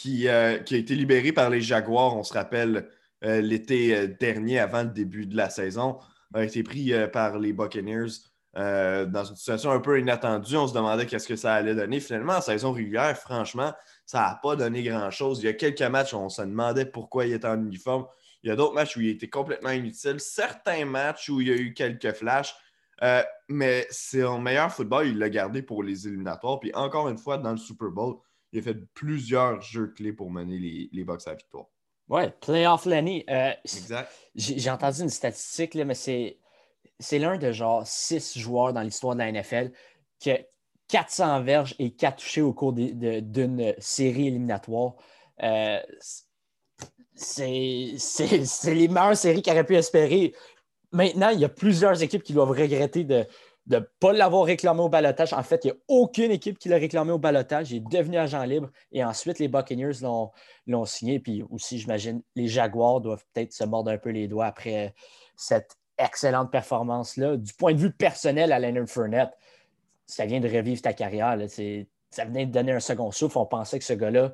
qui, 0.00 0.20
qui, 0.20 0.28
a 0.28 0.78
été 0.78 0.94
libéré 0.94 1.32
par 1.32 1.50
les 1.50 1.60
Jaguars, 1.60 2.16
on 2.16 2.22
se 2.22 2.32
rappelle, 2.32 2.88
l'été 3.22 4.06
dernier, 4.06 4.60
avant 4.60 4.82
le 4.82 4.90
début 4.90 5.26
de 5.26 5.36
la 5.36 5.50
saison 5.50 5.98
a 6.34 6.44
été 6.44 6.62
pris 6.62 6.92
euh, 6.92 7.06
par 7.06 7.38
les 7.38 7.52
Buccaneers 7.52 8.12
euh, 8.56 9.06
dans 9.06 9.24
une 9.24 9.36
situation 9.36 9.70
un 9.70 9.80
peu 9.80 9.98
inattendue. 9.98 10.56
On 10.56 10.66
se 10.66 10.74
demandait 10.74 11.06
qu'est-ce 11.06 11.28
que 11.28 11.36
ça 11.36 11.54
allait 11.54 11.74
donner. 11.74 12.00
Finalement, 12.00 12.34
en 12.34 12.40
saison 12.40 12.72
régulière, 12.72 13.16
franchement, 13.16 13.72
ça 14.06 14.20
n'a 14.20 14.40
pas 14.42 14.56
donné 14.56 14.82
grand-chose. 14.82 15.40
Il 15.42 15.46
y 15.46 15.48
a 15.48 15.52
quelques 15.52 15.82
matchs 15.82 16.12
où 16.12 16.18
on 16.18 16.28
se 16.28 16.42
demandait 16.42 16.86
pourquoi 16.86 17.26
il 17.26 17.32
était 17.32 17.46
en 17.46 17.60
uniforme. 17.60 18.06
Il 18.42 18.48
y 18.48 18.52
a 18.52 18.56
d'autres 18.56 18.74
matchs 18.74 18.96
où 18.96 19.00
il 19.00 19.10
était 19.10 19.28
complètement 19.28 19.70
inutile. 19.70 20.20
Certains 20.20 20.84
matchs 20.84 21.28
où 21.28 21.40
il 21.40 21.48
y 21.48 21.52
a 21.52 21.56
eu 21.56 21.74
quelques 21.74 22.12
flashs. 22.12 22.54
Euh, 23.02 23.22
mais 23.48 23.86
c'est 23.90 24.24
un 24.24 24.40
meilleur 24.40 24.72
football, 24.72 25.06
il 25.06 25.18
l'a 25.18 25.30
gardé 25.30 25.62
pour 25.62 25.84
les 25.84 26.08
éliminatoires. 26.08 26.58
Puis 26.58 26.72
encore 26.74 27.08
une 27.08 27.18
fois, 27.18 27.38
dans 27.38 27.52
le 27.52 27.56
Super 27.56 27.90
Bowl, 27.90 28.16
il 28.52 28.60
a 28.60 28.62
fait 28.62 28.74
plusieurs 28.94 29.60
jeux 29.60 29.88
clés 29.88 30.12
pour 30.12 30.30
mener 30.30 30.58
les, 30.58 30.88
les 30.92 31.04
Bucks 31.04 31.26
à 31.26 31.30
la 31.30 31.36
victoire. 31.36 31.66
Oui, 32.08 32.22
Playoff 32.40 32.86
Lenny. 32.86 33.24
Euh, 33.28 33.52
exact. 33.64 34.10
J'ai 34.34 34.70
entendu 34.70 35.02
une 35.02 35.10
statistique, 35.10 35.74
là, 35.74 35.84
mais 35.84 35.94
c'est, 35.94 36.38
c'est 36.98 37.18
l'un 37.18 37.36
de 37.36 37.52
genre 37.52 37.86
six 37.86 38.38
joueurs 38.38 38.72
dans 38.72 38.80
l'histoire 38.80 39.14
de 39.14 39.20
la 39.20 39.30
NFL 39.30 39.72
qui 40.18 40.30
a 40.30 40.38
400 40.88 41.42
verges 41.42 41.74
et 41.78 41.90
4 41.90 42.16
touchés 42.16 42.40
au 42.40 42.52
cours 42.54 42.72
d'une 42.72 43.74
série 43.78 44.28
éliminatoire. 44.28 44.94
Euh, 45.42 45.80
c'est, 47.14 47.96
les 48.66 48.88
meilleures 48.88 49.16
séries 49.16 49.42
qu'il 49.42 49.52
aurait 49.52 49.66
pu 49.66 49.76
espérer. 49.76 50.34
Maintenant, 50.92 51.28
il 51.28 51.40
y 51.40 51.44
a 51.44 51.50
plusieurs 51.50 52.02
équipes 52.02 52.22
qui 52.22 52.32
doivent 52.32 52.50
regretter 52.50 53.04
de 53.04 53.26
de 53.68 53.76
ne 53.76 53.80
pas 54.00 54.14
l'avoir 54.14 54.44
réclamé 54.46 54.80
au 54.80 54.88
balotage. 54.88 55.34
En 55.34 55.42
fait, 55.42 55.64
il 55.64 55.68
n'y 55.68 55.72
a 55.72 55.76
aucune 55.88 56.30
équipe 56.30 56.58
qui 56.58 56.70
l'a 56.70 56.78
réclamé 56.78 57.12
au 57.12 57.18
balotage. 57.18 57.70
Il 57.70 57.76
est 57.76 57.88
devenu 57.92 58.16
agent 58.16 58.42
libre 58.44 58.70
et 58.92 59.04
ensuite 59.04 59.38
les 59.38 59.48
Buccaneers 59.48 60.00
l'ont 60.66 60.84
signé. 60.86 61.20
Puis 61.20 61.44
aussi, 61.50 61.78
j'imagine, 61.78 62.22
les 62.34 62.48
Jaguars 62.48 63.02
doivent 63.02 63.24
peut-être 63.32 63.52
se 63.52 63.64
mordre 63.64 63.90
un 63.90 63.98
peu 63.98 64.08
les 64.08 64.26
doigts 64.26 64.46
après 64.46 64.94
cette 65.36 65.76
excellente 65.98 66.50
performance-là. 66.50 67.36
Du 67.36 67.52
point 67.52 67.74
de 67.74 67.78
vue 67.78 67.92
personnel 67.92 68.52
à 68.52 68.58
Leonard 68.58 68.88
Fournette, 68.88 69.30
ça 70.06 70.24
vient 70.24 70.40
de 70.40 70.48
revivre 70.48 70.80
ta 70.80 70.94
carrière. 70.94 71.36
Ça 72.10 72.24
venait 72.24 72.46
de 72.46 72.52
donner 72.52 72.72
un 72.72 72.80
second 72.80 73.10
souffle. 73.10 73.36
On 73.36 73.44
pensait 73.44 73.78
que 73.78 73.84
ce 73.84 73.92
gars-là 73.92 74.32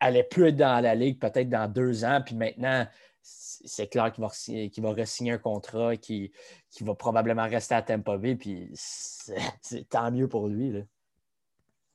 allait 0.00 0.24
plus 0.24 0.48
être 0.48 0.56
dans 0.56 0.80
la 0.82 0.94
ligue 0.94 1.18
peut-être 1.18 1.48
dans 1.48 1.66
deux 1.66 2.04
ans. 2.04 2.20
Puis 2.24 2.34
maintenant, 2.34 2.86
c'est 3.22 3.88
clair 3.88 4.12
qu'il 4.12 4.22
va, 4.22 4.30
qu 4.68 4.80
va 4.80 4.90
re-signer 4.92 5.32
un 5.32 5.38
contrat, 5.38 5.96
qui, 5.96 6.32
qui 6.70 6.84
va 6.84 6.94
probablement 6.94 7.48
rester 7.48 7.74
à 7.74 7.82
Tampa 7.82 8.16
Bay, 8.16 8.36
puis 8.36 8.72
tant 9.90 10.10
mieux 10.10 10.28
pour 10.28 10.48
lui. 10.48 10.82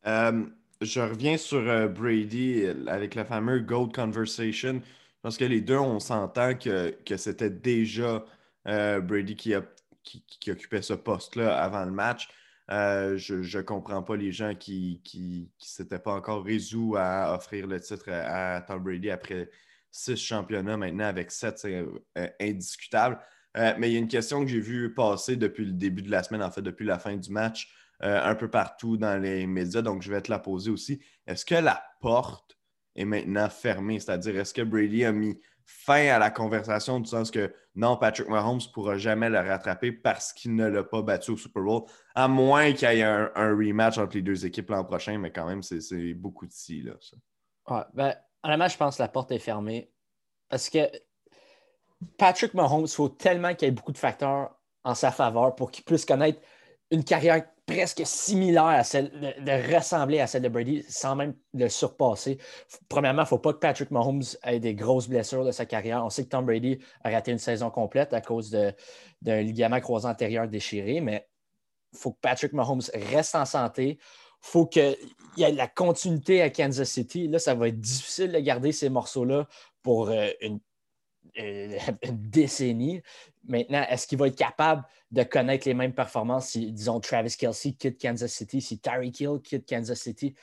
Euh, 0.05 0.45
je 0.81 0.99
reviens 1.01 1.37
sur 1.37 1.57
euh, 1.57 1.87
Brady 1.87 2.65
avec 2.87 3.15
la 3.15 3.25
fameuse 3.25 3.63
Gold 3.63 3.93
Conversation. 3.93 4.81
Parce 5.21 5.37
que 5.37 5.45
les 5.45 5.61
deux, 5.61 5.77
on 5.77 5.99
s'entend 5.99 6.53
que, 6.55 6.95
c'était 7.17 7.49
déjà 7.49 8.23
euh, 8.67 9.01
Brady 9.01 9.35
qui, 9.35 9.55
qui, 10.03 10.51
occupait 10.51 10.83
ce 10.83 10.93
poste-là 10.93 11.57
avant 11.57 11.83
le 11.85 11.91
match. 11.91 12.29
je 12.69 13.57
ne 13.57 13.61
comprends 13.63 14.03
pas 14.03 14.15
les 14.15 14.31
gens 14.31 14.53
qui 14.53 15.01
ne 15.15 15.45
s'étaient 15.57 15.97
pas 15.97 16.13
encore 16.13 16.43
résous 16.43 16.95
à 16.95 17.33
offrir 17.33 17.65
le 17.65 17.79
titre 17.79 18.11
à 18.11 18.61
Tom 18.61 18.83
Brady 18.83 19.09
après 19.09 19.49
six 19.95 20.17
championnats 20.17 20.75
maintenant 20.75 21.05
avec 21.05 21.31
sept, 21.31 21.57
c'est 21.57 21.85
euh, 22.17 22.27
indiscutable. 22.41 23.17
Euh, 23.57 23.73
mais 23.77 23.89
il 23.89 23.93
y 23.93 23.95
a 23.95 23.99
une 23.99 24.09
question 24.09 24.41
que 24.41 24.47
j'ai 24.47 24.59
vue 24.59 24.93
passer 24.93 25.37
depuis 25.37 25.65
le 25.65 25.71
début 25.71 26.01
de 26.01 26.11
la 26.11 26.21
semaine, 26.21 26.43
en 26.43 26.51
fait, 26.51 26.61
depuis 26.61 26.85
la 26.85 26.99
fin 26.99 27.15
du 27.15 27.31
match, 27.31 27.71
euh, 28.03 28.21
un 28.21 28.35
peu 28.35 28.49
partout 28.49 28.97
dans 28.97 29.17
les 29.17 29.47
médias, 29.47 29.81
donc 29.81 30.01
je 30.01 30.11
vais 30.11 30.21
te 30.21 30.29
la 30.29 30.39
poser 30.39 30.69
aussi. 30.69 31.01
Est-ce 31.25 31.45
que 31.45 31.55
la 31.55 31.81
porte 32.01 32.57
est 32.95 33.05
maintenant 33.05 33.47
fermée? 33.49 34.01
C'est-à-dire, 34.01 34.37
est-ce 34.37 34.53
que 34.53 34.61
Brady 34.61 35.05
a 35.05 35.13
mis 35.13 35.39
fin 35.65 36.07
à 36.09 36.19
la 36.19 36.29
conversation 36.29 36.99
du 36.99 37.09
sens 37.09 37.31
que 37.31 37.53
non, 37.73 37.95
Patrick 37.95 38.27
Mahomes 38.27 38.57
ne 38.57 38.73
pourra 38.73 38.97
jamais 38.97 39.29
le 39.29 39.39
rattraper 39.39 39.93
parce 39.93 40.33
qu'il 40.33 40.55
ne 40.55 40.67
l'a 40.67 40.83
pas 40.83 41.01
battu 41.01 41.31
au 41.31 41.37
Super 41.37 41.63
Bowl, 41.63 41.83
à 42.13 42.27
moins 42.27 42.73
qu'il 42.73 42.89
y 42.89 42.99
ait 42.99 43.03
un, 43.03 43.31
rematch 43.35 43.97
entre 43.97 44.15
les 44.15 44.21
deux 44.21 44.45
équipes 44.45 44.69
l'an 44.69 44.83
prochain, 44.83 45.17
mais 45.17 45.31
quand 45.31 45.47
même, 45.47 45.63
c'est 45.63 46.13
beaucoup 46.13 46.45
de 46.45 46.51
si. 46.51 46.81
Là, 46.81 46.93
ça. 46.99 47.89
ben, 47.93 48.13
Honnêtement, 48.45 48.67
je 48.67 48.77
pense 48.77 48.97
que 48.97 49.01
la 49.01 49.07
porte 49.07 49.31
est 49.31 49.39
fermée. 49.39 49.91
Parce 50.49 50.69
que 50.69 50.87
Patrick 52.17 52.53
Mahomes, 52.53 52.85
il 52.85 52.93
faut 52.93 53.09
tellement 53.09 53.55
qu'il 53.55 53.67
y 53.67 53.69
ait 53.69 53.73
beaucoup 53.73 53.91
de 53.91 53.97
facteurs 53.97 54.55
en 54.83 54.93
sa 54.93 55.11
faveur 55.11 55.55
pour 55.55 55.71
qu'il 55.71 55.83
puisse 55.83 56.05
connaître 56.05 56.39
une 56.91 57.03
carrière 57.03 57.43
presque 57.65 58.03
similaire 58.05 58.65
à 58.65 58.83
celle, 58.83 59.09
de, 59.43 59.75
ressembler 59.75 60.19
à 60.19 60.27
celle 60.27 60.43
de 60.43 60.49
Brady 60.49 60.85
sans 60.87 61.15
même 61.15 61.33
le 61.55 61.67
surpasser. 61.69 62.37
Premièrement, 62.87 63.23
il 63.23 63.25
ne 63.25 63.29
faut 63.29 63.39
pas 63.39 63.53
que 63.53 63.57
Patrick 63.57 63.89
Mahomes 63.89 64.21
ait 64.43 64.59
des 64.59 64.75
grosses 64.75 65.09
blessures 65.09 65.43
de 65.43 65.51
sa 65.51 65.65
carrière. 65.65 66.05
On 66.05 66.11
sait 66.11 66.25
que 66.25 66.29
Tom 66.29 66.45
Brady 66.45 66.77
a 67.03 67.09
raté 67.09 67.31
une 67.31 67.39
saison 67.39 67.71
complète 67.71 68.13
à 68.13 68.21
cause 68.21 68.51
d'un 69.21 69.41
ligament 69.41 69.79
croisé 69.79 70.07
antérieur 70.07 70.47
déchiré, 70.47 71.01
mais 71.01 71.27
il 71.93 71.97
faut 71.97 72.11
que 72.11 72.19
Patrick 72.21 72.53
Mahomes 72.53 72.83
reste 72.93 73.33
en 73.33 73.45
santé. 73.45 73.97
Faut 74.45 74.67
qu'il 74.67 74.95
y 75.37 75.43
ait 75.43 75.51
la 75.51 75.67
continuité 75.67 76.43
à 76.43 76.51
Kansas 76.51 76.87
City. 76.87 77.27
Là, 77.27 77.39
ça 77.39 77.55
va 77.55 77.67
être 77.67 77.79
difficile 77.79 78.31
de 78.31 78.39
garder 78.39 78.71
ces 78.71 78.89
morceaux-là 78.89 79.47
pour 79.81 80.09
euh, 80.09 80.29
une 80.39 80.59
euh, 81.39 81.77
une 82.03 82.29
décennie. 82.29 83.01
Maintenant, 83.47 83.83
est-ce 83.89 84.05
qu'il 84.05 84.19
va 84.19 84.27
être 84.27 84.37
capable 84.37 84.83
de 85.09 85.23
connaître 85.23 85.67
les 85.67 85.73
mêmes 85.73 85.93
performances 85.93 86.49
si, 86.49 86.71
disons, 86.71 86.99
Travis 86.99 87.35
Kelsey 87.35 87.73
quitte 87.73 87.99
Kansas 87.99 88.31
City, 88.31 88.61
si 88.61 88.79
Tyreek 88.79 89.19
Hill 89.19 89.41
quitte 89.43 89.67
Kansas 89.67 89.99
City? 89.99 90.35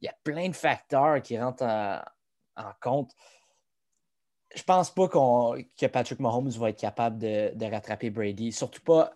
Il 0.00 0.06
y 0.06 0.08
a 0.08 0.16
plein 0.24 0.48
de 0.48 0.54
facteurs 0.56 1.22
qui 1.22 1.38
rentrent 1.38 1.64
en, 2.56 2.72
compte. 2.82 3.12
Je 4.52 4.62
ne 4.62 4.64
pense 4.64 4.92
pas 4.92 5.06
que 5.08 5.86
Patrick 5.86 6.18
Mahomes 6.18 6.50
va 6.50 6.70
être 6.70 6.80
capable 6.80 7.18
de, 7.18 7.70
rattraper 7.70 8.10
Brady, 8.10 8.50
surtout 8.50 8.82
pas 8.82 9.12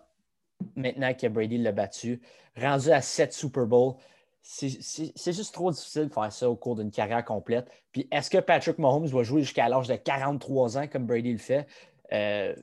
maintenant 0.77 1.13
que 1.13 1.27
Brady 1.27 1.57
l'a 1.57 1.73
battu. 1.73 2.21
Rendu 2.55 2.89
à 2.91 3.01
7 3.01 3.33
Super 3.33 3.65
Bowl, 3.65 3.95
c'est 4.41 5.33
juste 5.33 5.53
trop 5.53 5.71
difficile 5.71 6.07
de 6.07 6.13
faire 6.13 6.31
ça 6.31 6.49
au 6.49 6.55
cours 6.55 6.75
d'une 6.75 6.91
carrière 6.91 7.23
complète. 7.23 7.69
Puis 7.91 8.07
est-ce 8.11 8.29
que 8.29 8.39
Patrick 8.39 8.79
Mahomes 8.79 9.07
va 9.07 9.23
jouer 9.23 9.41
jusqu'à 9.41 9.69
l'âge 9.69 9.87
de 9.87 9.95
43 9.95 10.77
ans 10.77 10.87
comme 10.87 11.05
Brady 11.05 11.33
le 11.33 11.37
fait? 11.37 11.67
Euh, 12.11 12.55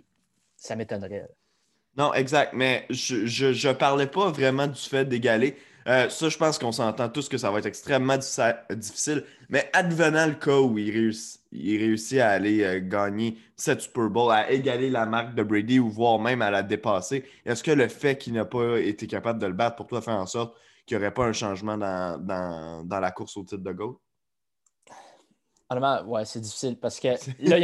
ça 0.56 0.74
m'étonnerait. 0.74 1.28
Non, 1.96 2.12
exact. 2.14 2.52
Mais 2.54 2.86
je 2.90 3.68
ne 3.68 3.72
parlais 3.72 4.06
pas 4.06 4.30
vraiment 4.30 4.66
du 4.66 4.80
fait 4.80 5.04
d'égaler. 5.04 5.56
Euh, 5.86 6.08
ça, 6.08 6.28
je 6.28 6.36
pense 6.36 6.58
qu'on 6.58 6.72
s'entend 6.72 7.08
tous 7.08 7.28
que 7.28 7.38
ça 7.38 7.50
va 7.50 7.60
être 7.60 7.66
extrêmement 7.66 8.18
difficile. 8.18 9.24
Mais 9.48 9.70
advenant 9.72 10.26
le 10.26 10.34
cas 10.34 10.58
où 10.58 10.76
il 10.78 10.90
réussit, 10.90 12.18
à 12.18 12.30
aller 12.30 12.64
euh, 12.64 12.80
gagner 12.82 13.38
cette 13.54 13.82
Super 13.82 14.10
Bowl, 14.10 14.32
à 14.32 14.50
égaler 14.50 14.90
la 14.90 15.06
marque 15.06 15.36
de 15.36 15.44
Brady 15.44 15.78
ou 15.78 15.88
voire 15.88 16.18
même 16.18 16.42
à 16.42 16.50
la 16.50 16.64
dépasser, 16.64 17.24
est-ce 17.44 17.62
que 17.62 17.70
le 17.70 17.86
fait 17.86 18.18
qu'il 18.18 18.32
n'a 18.32 18.44
pas 18.44 18.80
été 18.80 19.06
capable 19.06 19.38
de 19.38 19.46
le 19.46 19.52
battre 19.52 19.76
pour 19.76 19.86
toi 19.86 20.02
fait 20.02 20.10
en 20.10 20.26
sorte 20.26 20.56
qu'il 20.86 20.96
n'y 20.96 21.02
aurait 21.02 21.14
pas 21.14 21.24
un 21.24 21.32
changement 21.32 21.76
dans, 21.76 22.86
la 22.88 23.10
course 23.10 23.36
au 23.36 23.44
titre 23.44 23.62
de 23.62 23.72
GOAT? 23.72 24.00
Honnêtement, 25.68 26.02
ouais, 26.04 26.24
c'est 26.24 26.40
difficile 26.40 26.78
parce 26.78 27.00
que 27.00 27.08
là, 27.40 27.58
il 27.58 27.62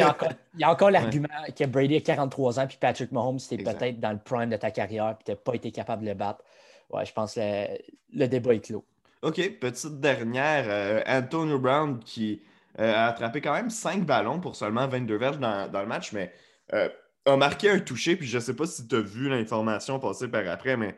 y 0.59 0.65
a 0.65 0.71
encore, 0.71 0.91
l'argument 0.91 1.29
que 1.57 1.65
Brady 1.65 1.97
a 1.97 2.01
43 2.01 2.59
ans 2.59 2.67
puis 2.67 2.77
Patrick 2.81 3.13
Mahomes, 3.13 3.39
c'était 3.39 3.63
peut-être 3.63 4.01
dans 4.01 4.11
le 4.11 4.19
prime 4.19 4.51
de 4.51 4.57
ta 4.57 4.73
carrière 4.73 5.17
puis 5.17 5.25
tu 5.25 5.31
n'as 5.31 5.37
pas 5.37 5.55
été 5.55 5.71
capable 5.71 6.03
de 6.03 6.09
le 6.09 6.15
battre. 6.15 6.43
Ouais, 6.91 7.07
je 7.07 7.13
pense 7.13 7.35
que 7.35 7.69
le, 8.13 8.27
débat 8.27 8.55
est 8.55 8.61
clos. 8.61 8.85
OK, 9.23 9.37
petite 9.61 10.01
dernière. 10.01 10.65
Euh, 10.67 11.01
Antonio 11.07 11.61
Brown 11.61 12.01
qui 12.01 12.43
euh, 12.81 12.93
a 12.93 13.07
attrapé 13.07 13.41
quand 13.41 13.55
même 13.55 13.71
5 13.71 14.05
ballons 14.05 14.41
pour 14.41 14.57
seulement 14.57 14.89
22 14.89 15.17
verges 15.17 15.39
dans, 15.39 15.71
le 15.73 15.87
match, 15.87 16.13
mais 16.13 16.33
euh, 16.75 16.89
a 17.25 17.37
marqué 17.37 17.71
un 17.71 17.79
touché. 17.79 18.17
Puis 18.17 18.27
je 18.27 18.39
ne 18.39 18.43
sais 18.43 18.57
pas 18.57 18.67
si 18.67 18.87
tu 18.89 18.97
as 18.97 19.01
vu 19.01 19.29
l'information 19.29 20.01
passer 20.01 20.27
par 20.27 20.47
après, 20.49 20.77
mais 20.77 20.97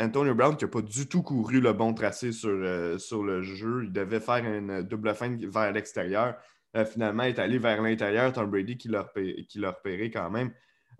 Antonio 0.00 0.34
Brown 0.34 0.56
qui 0.56 0.64
n'a 0.64 0.70
pas 0.70 0.82
du 0.82 1.08
tout 1.08 1.22
couru 1.22 1.60
le 1.60 1.72
bon 1.72 1.92
tracé 1.92 2.30
sur, 2.32 2.50
euh, 2.50 2.96
le 3.12 3.42
jeu. 3.42 3.82
Il 3.84 3.92
devait 3.92 4.20
faire 4.20 4.44
une 4.44 4.82
double 4.82 5.14
fin 5.14 5.36
vers 5.36 5.72
l'extérieur. 5.72 6.36
Euh, 6.76 6.84
finalement, 6.84 7.24
est 7.24 7.38
allé 7.38 7.58
vers 7.58 7.82
l'intérieur. 7.82 8.32
Tom 8.32 8.50
Brady 8.50 8.76
qui 8.76 8.88
l'a 8.88 9.02
repéré, 9.02 10.10
quand 10.10 10.30
même. 10.30 10.52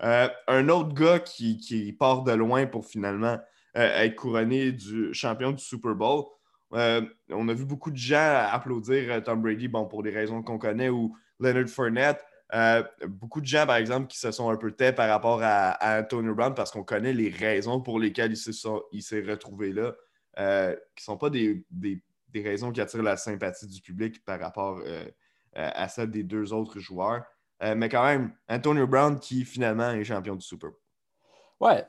Euh, 0.02 0.28
un 0.48 0.68
autre 0.68 0.94
gars 0.94 1.20
qui, 1.20 1.94
part 1.98 2.24
de 2.24 2.32
loin 2.32 2.66
pour 2.66 2.86
finalement 2.86 3.38
être 3.74 4.16
couronné 4.16 4.72
du 4.72 5.14
champion 5.14 5.52
du 5.52 5.62
Super 5.62 5.94
Bowl. 5.94 6.24
on 6.72 7.48
a 7.48 7.54
vu 7.54 7.64
beaucoup 7.64 7.92
de 7.92 7.96
gens 7.96 8.48
applaudir 8.50 9.22
Tom 9.22 9.42
Brady, 9.42 9.68
bon, 9.68 9.86
pour 9.86 10.02
des 10.02 10.10
raisons 10.10 10.42
qu'on 10.42 10.58
connaît, 10.58 10.88
ou 10.88 11.16
Leonard 11.38 11.68
Fournette. 11.68 12.24
Euh, 12.54 12.82
beaucoup 13.06 13.40
de 13.40 13.46
gens, 13.46 13.66
par 13.66 13.76
exemple, 13.76 14.06
qui 14.06 14.18
se 14.18 14.30
sont 14.30 14.48
un 14.48 14.56
peu 14.56 14.72
tais 14.72 14.92
par 14.92 15.08
rapport 15.08 15.40
à, 15.42 15.98
Antonio 16.00 16.34
Brown 16.34 16.54
parce 16.54 16.70
qu'on 16.70 16.84
connaît 16.84 17.12
les 17.12 17.28
raisons 17.28 17.80
pour 17.80 17.98
lesquelles 17.98 18.32
il 18.92 19.02
s'est 19.02 19.20
retrouvé 19.20 19.72
là, 19.72 19.92
euh, 20.38 20.74
qui 20.96 21.02
ne 21.02 21.04
sont 21.04 21.18
pas 21.18 21.30
des, 21.30 21.64
raisons 22.34 22.72
qui 22.72 22.80
attirent 22.80 23.02
la 23.02 23.16
sympathie 23.16 23.66
du 23.66 23.80
public 23.82 24.24
par 24.24 24.40
rapport 24.40 24.80
euh, 24.84 25.04
à 25.52 25.88
celle 25.88 26.10
des 26.10 26.22
deux 26.22 26.52
autres 26.52 26.78
joueurs. 26.78 27.24
mais 27.60 27.88
quand 27.88 28.04
même, 28.04 28.32
Antonio 28.48 28.86
Brown 28.86 29.18
qui 29.18 29.44
finalement 29.44 29.90
est 29.90 30.04
champion 30.04 30.36
du 30.36 30.44
Super 30.44 30.70
Bowl. 30.70 30.78
Ouais, 31.60 31.84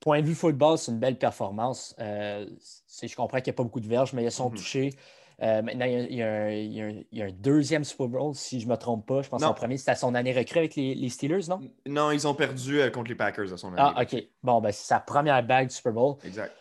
point 0.00 0.20
de 0.20 0.26
vue 0.26 0.34
football, 0.34 0.76
c'est 0.76 0.92
une 0.92 0.98
belle 0.98 1.18
performance. 1.18 1.94
je 1.98 3.16
comprends 3.16 3.38
qu'il 3.38 3.50
n'y 3.50 3.54
a 3.54 3.56
pas 3.56 3.62
beaucoup 3.62 3.80
de 3.80 3.88
verges, 3.88 4.12
mais 4.12 4.22
ils 4.22 4.30
sont 4.30 4.50
mhm. 4.50 4.56
touchés. 4.56 4.94
Euh, 5.42 5.60
maintenant, 5.60 5.84
il 5.84 6.14
y, 6.14 6.22
a, 6.22 7.24
un, 7.26 7.32
deuxième 7.32 7.84
Super 7.84 8.08
Bowl, 8.08 8.34
si 8.34 8.58
je 8.58 8.66
ne 8.66 8.72
me 8.72 8.76
trompe 8.76 9.06
pas. 9.06 9.20
Je 9.20 9.28
pense 9.28 9.42
qu'en 9.42 9.52
premier, 9.52 9.76
c'était 9.76 9.94
son 9.94 10.14
année 10.14 10.32
recrue 10.32 10.60
avec 10.60 10.76
les, 10.76 11.08
Steelers, 11.10 11.48
non? 11.48 11.60
Non, 11.86 12.10
ils 12.10 12.26
ont 12.26 12.34
perdu 12.34 12.80
euh, 12.80 12.90
contre 12.90 13.08
les 13.08 13.16
Packers 13.16 13.52
à 13.52 13.56
son 13.56 13.68
année. 13.68 13.76
Ah, 13.78 14.02
OK. 14.02 14.16
Bon, 14.42 14.60
ben, 14.60 14.72
c'est 14.72 14.86
sa 14.86 15.00
première 15.00 15.42
bague 15.42 15.68
du 15.68 15.74
Super 15.74 15.92
Bowl. 15.92 16.16
Exact. 16.24 16.54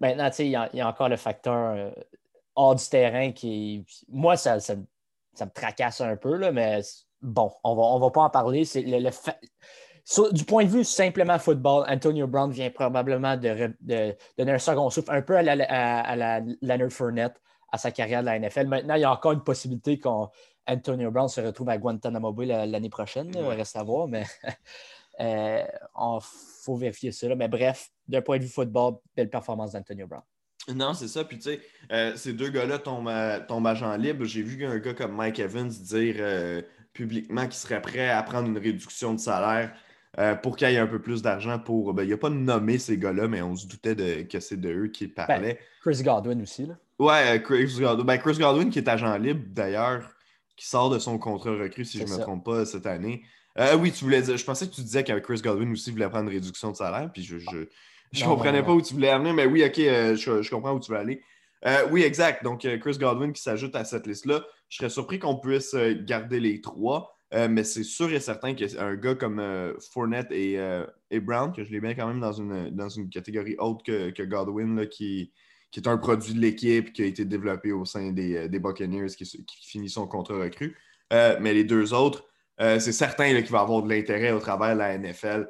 Maintenant, 0.00 0.30
tu 0.30 0.36
sais, 0.36 0.46
il, 0.46 0.50
y 0.50 0.80
a 0.80 0.88
encore 0.88 1.08
le 1.08 1.16
facteur 1.16 1.74
euh, 1.76 1.90
hors 2.54 2.76
du 2.76 2.84
terrain 2.88 3.32
qui. 3.32 3.84
Moi, 4.08 4.36
ça, 4.36 4.60
ça, 4.60 4.76
me 4.76 5.50
tracasse 5.52 6.00
un 6.00 6.16
peu, 6.16 6.36
là, 6.36 6.52
mais 6.52 6.80
bon, 7.20 7.50
on 7.64 7.74
va, 7.74 7.82
ne 7.82 7.88
on 7.88 7.98
va 7.98 8.10
pas 8.10 8.22
en 8.22 8.30
parler. 8.30 8.64
C'est 8.64 8.82
le, 8.82 9.10
du 10.32 10.44
point 10.44 10.64
de 10.64 10.70
vue 10.70 10.84
simplement 10.84 11.38
football, 11.40 11.86
Antonio 11.88 12.28
Brown 12.28 12.52
vient 12.52 12.70
probablement 12.70 13.36
de, 13.36 13.74
donner 14.38 14.52
un 14.52 14.58
second 14.58 14.90
souffle, 14.90 15.10
un 15.10 15.22
peu 15.22 15.36
à 15.36 15.42
la, 15.42 15.54
à 16.00 16.16
la 16.16 16.40
Leonard 16.60 16.90
Fournette 16.90 17.40
à 17.72 17.78
sa 17.78 17.90
carrière 17.90 18.20
de 18.20 18.26
la 18.26 18.38
NFL. 18.38 18.66
Maintenant, 18.66 18.94
il 18.94 19.00
y 19.00 19.04
a 19.04 19.10
encore 19.10 19.32
une 19.32 19.42
possibilité 19.42 19.98
qu'Antonio 19.98 21.10
Brown 21.10 21.28
se 21.28 21.40
retrouve 21.40 21.70
à 21.70 21.78
Guantanamo 21.78 22.32
Bay 22.32 22.46
l'année 22.46 22.90
prochaine. 22.90 23.32
Il 23.34 23.42
reste 23.42 23.76
à 23.76 23.82
voir, 23.82 24.06
mais 24.06 24.24
il 25.18 25.24
euh, 25.24 25.64
faut 26.20 26.76
vérifier 26.76 27.10
ça. 27.12 27.34
Mais 27.34 27.48
bref, 27.48 27.90
d'un 28.06 28.20
point 28.20 28.36
de 28.36 28.42
vue 28.42 28.50
football, 28.50 28.96
belle 29.16 29.30
performance 29.30 29.72
d'Antonio 29.72 30.06
Brown. 30.06 30.22
Non, 30.72 30.92
c'est 30.92 31.08
ça. 31.08 31.24
Puis, 31.24 31.38
tu 31.38 31.44
sais, 31.44 31.60
euh, 31.90 32.14
ces 32.14 32.34
deux 32.34 32.50
gars-là 32.50 32.78
tombent, 32.78 33.10
tombent, 33.48 33.66
agent 33.66 33.96
libre. 33.96 34.26
J'ai 34.26 34.42
vu 34.42 34.64
un 34.64 34.78
gars 34.78 34.94
comme 34.94 35.16
Mike 35.16 35.40
Evans 35.40 35.68
dire 35.68 36.16
euh, 36.18 36.62
publiquement 36.92 37.44
qu'il 37.44 37.54
serait 37.54 37.82
prêt 37.82 38.10
à 38.10 38.22
prendre 38.22 38.48
une 38.48 38.58
réduction 38.58 39.14
de 39.14 39.18
salaire 39.18 39.72
pour 40.42 40.56
qu'il 40.56 40.68
y 40.68 40.74
ait 40.74 40.78
un 40.78 40.86
peu 40.86 41.00
plus 41.00 41.22
d'argent 41.22 41.58
pour. 41.58 41.94
Ben, 41.94 42.04
il 42.04 42.10
n'a 42.10 42.18
pas 42.18 42.28
nommé 42.28 42.76
ces 42.76 42.98
gars-là, 42.98 43.28
mais 43.28 43.40
on 43.40 43.56
se 43.56 43.66
doutait 43.66 43.94
de, 43.94 44.22
que 44.24 44.40
c'est 44.40 44.60
de 44.60 44.68
eux 44.68 44.88
qu'il 44.88 45.08
ben, 45.08 45.24
parlait. 45.24 45.58
Chris 45.80 46.02
Godwin 46.02 46.42
aussi. 46.42 46.66
Là. 46.66 46.76
Ouais, 46.98 47.36
euh, 47.36 47.38
Chris 47.38 47.74
Godwin. 47.78 48.04
Ben, 48.04 48.18
Chris 48.18 48.38
Godwin, 48.38 48.70
qui 48.70 48.78
est 48.78 48.88
agent 48.88 49.16
libre 49.16 49.42
d'ailleurs, 49.48 50.08
qui 50.56 50.66
sort 50.66 50.90
de 50.90 50.98
son 50.98 51.18
contrat 51.18 51.50
recru, 51.50 51.84
si 51.84 51.98
je 51.98 52.04
ne 52.04 52.10
me 52.10 52.18
trompe 52.18 52.44
pas, 52.44 52.64
cette 52.64 52.86
année. 52.86 53.22
Euh, 53.58 53.76
oui, 53.76 53.92
tu 53.92 54.04
voulais 54.04 54.22
dire, 54.22 54.36
je 54.36 54.44
pensais 54.44 54.68
que 54.68 54.74
tu 54.74 54.82
disais 54.82 55.04
qu'avec 55.04 55.24
Chris 55.24 55.40
Godwin 55.42 55.70
aussi 55.72 55.90
voulait 55.90 56.08
prendre 56.08 56.30
une 56.30 56.36
réduction 56.36 56.70
de 56.70 56.76
salaire, 56.76 57.10
puis 57.12 57.22
je 57.22 57.38
je, 57.38 58.24
comprenais 58.24 58.62
pas 58.62 58.72
où 58.72 58.82
tu 58.82 58.94
voulais 58.94 59.08
amener, 59.08 59.32
mais 59.32 59.46
oui, 59.46 59.64
ok, 59.64 59.78
euh, 59.78 60.16
je, 60.16 60.50
comprends 60.50 60.72
où 60.72 60.80
tu 60.80 60.92
veux 60.92 60.98
aller. 60.98 61.22
oui, 61.90 62.02
exact. 62.02 62.44
Donc, 62.44 62.66
Chris 62.80 62.98
Godwin 62.98 63.32
qui 63.32 63.42
s'ajoute 63.42 63.74
à 63.74 63.84
cette 63.84 64.06
liste-là. 64.06 64.42
Je 64.68 64.76
serais 64.76 64.90
surpris 64.90 65.18
qu'on 65.18 65.36
puisse 65.36 65.74
garder 66.04 66.40
les 66.40 66.60
trois, 66.60 67.16
mais 67.32 67.64
c'est 67.64 67.84
sûr 67.84 68.12
et 68.12 68.20
certain 68.20 68.54
qu'un 68.54 68.94
gars 68.96 69.14
comme 69.14 69.42
Fournette 69.92 70.30
et, 70.30 70.58
Brown, 71.20 71.52
que 71.52 71.64
je 71.64 71.72
l'ai 71.72 71.80
bien 71.80 71.94
quand 71.94 72.06
même 72.06 72.20
dans 72.20 72.32
une, 72.32 72.70
dans 72.70 72.88
une 72.90 73.08
catégorie 73.08 73.56
haute 73.58 73.82
que, 73.82 74.10
que 74.10 74.22
Godwin, 74.22 74.76
là, 74.76 74.86
qui, 74.86 75.32
qui 75.72 75.80
est 75.80 75.88
un 75.88 75.96
produit 75.96 76.34
de 76.34 76.40
l'équipe 76.40 76.92
qui 76.92 77.02
a 77.02 77.06
été 77.06 77.24
développé 77.24 77.72
au 77.72 77.86
sein 77.86 78.12
des, 78.12 78.36
euh, 78.36 78.48
des 78.48 78.58
Buccaneers 78.60 79.08
qui, 79.08 79.24
finit 79.62 79.88
son 79.88 80.06
contrat 80.06 80.36
recru. 80.36 80.76
Euh, 81.12 81.36
mais 81.40 81.54
les 81.54 81.64
deux 81.64 81.94
autres, 81.94 82.26
euh, 82.60 82.78
c'est 82.78 82.92
certain 82.92 83.32
qu'il 83.40 83.50
va 83.50 83.60
avoir 83.60 83.82
de 83.82 83.88
l'intérêt 83.88 84.32
au 84.32 84.38
travers 84.38 84.74
de 84.74 84.78
la 84.78 84.98
NFL 84.98 85.48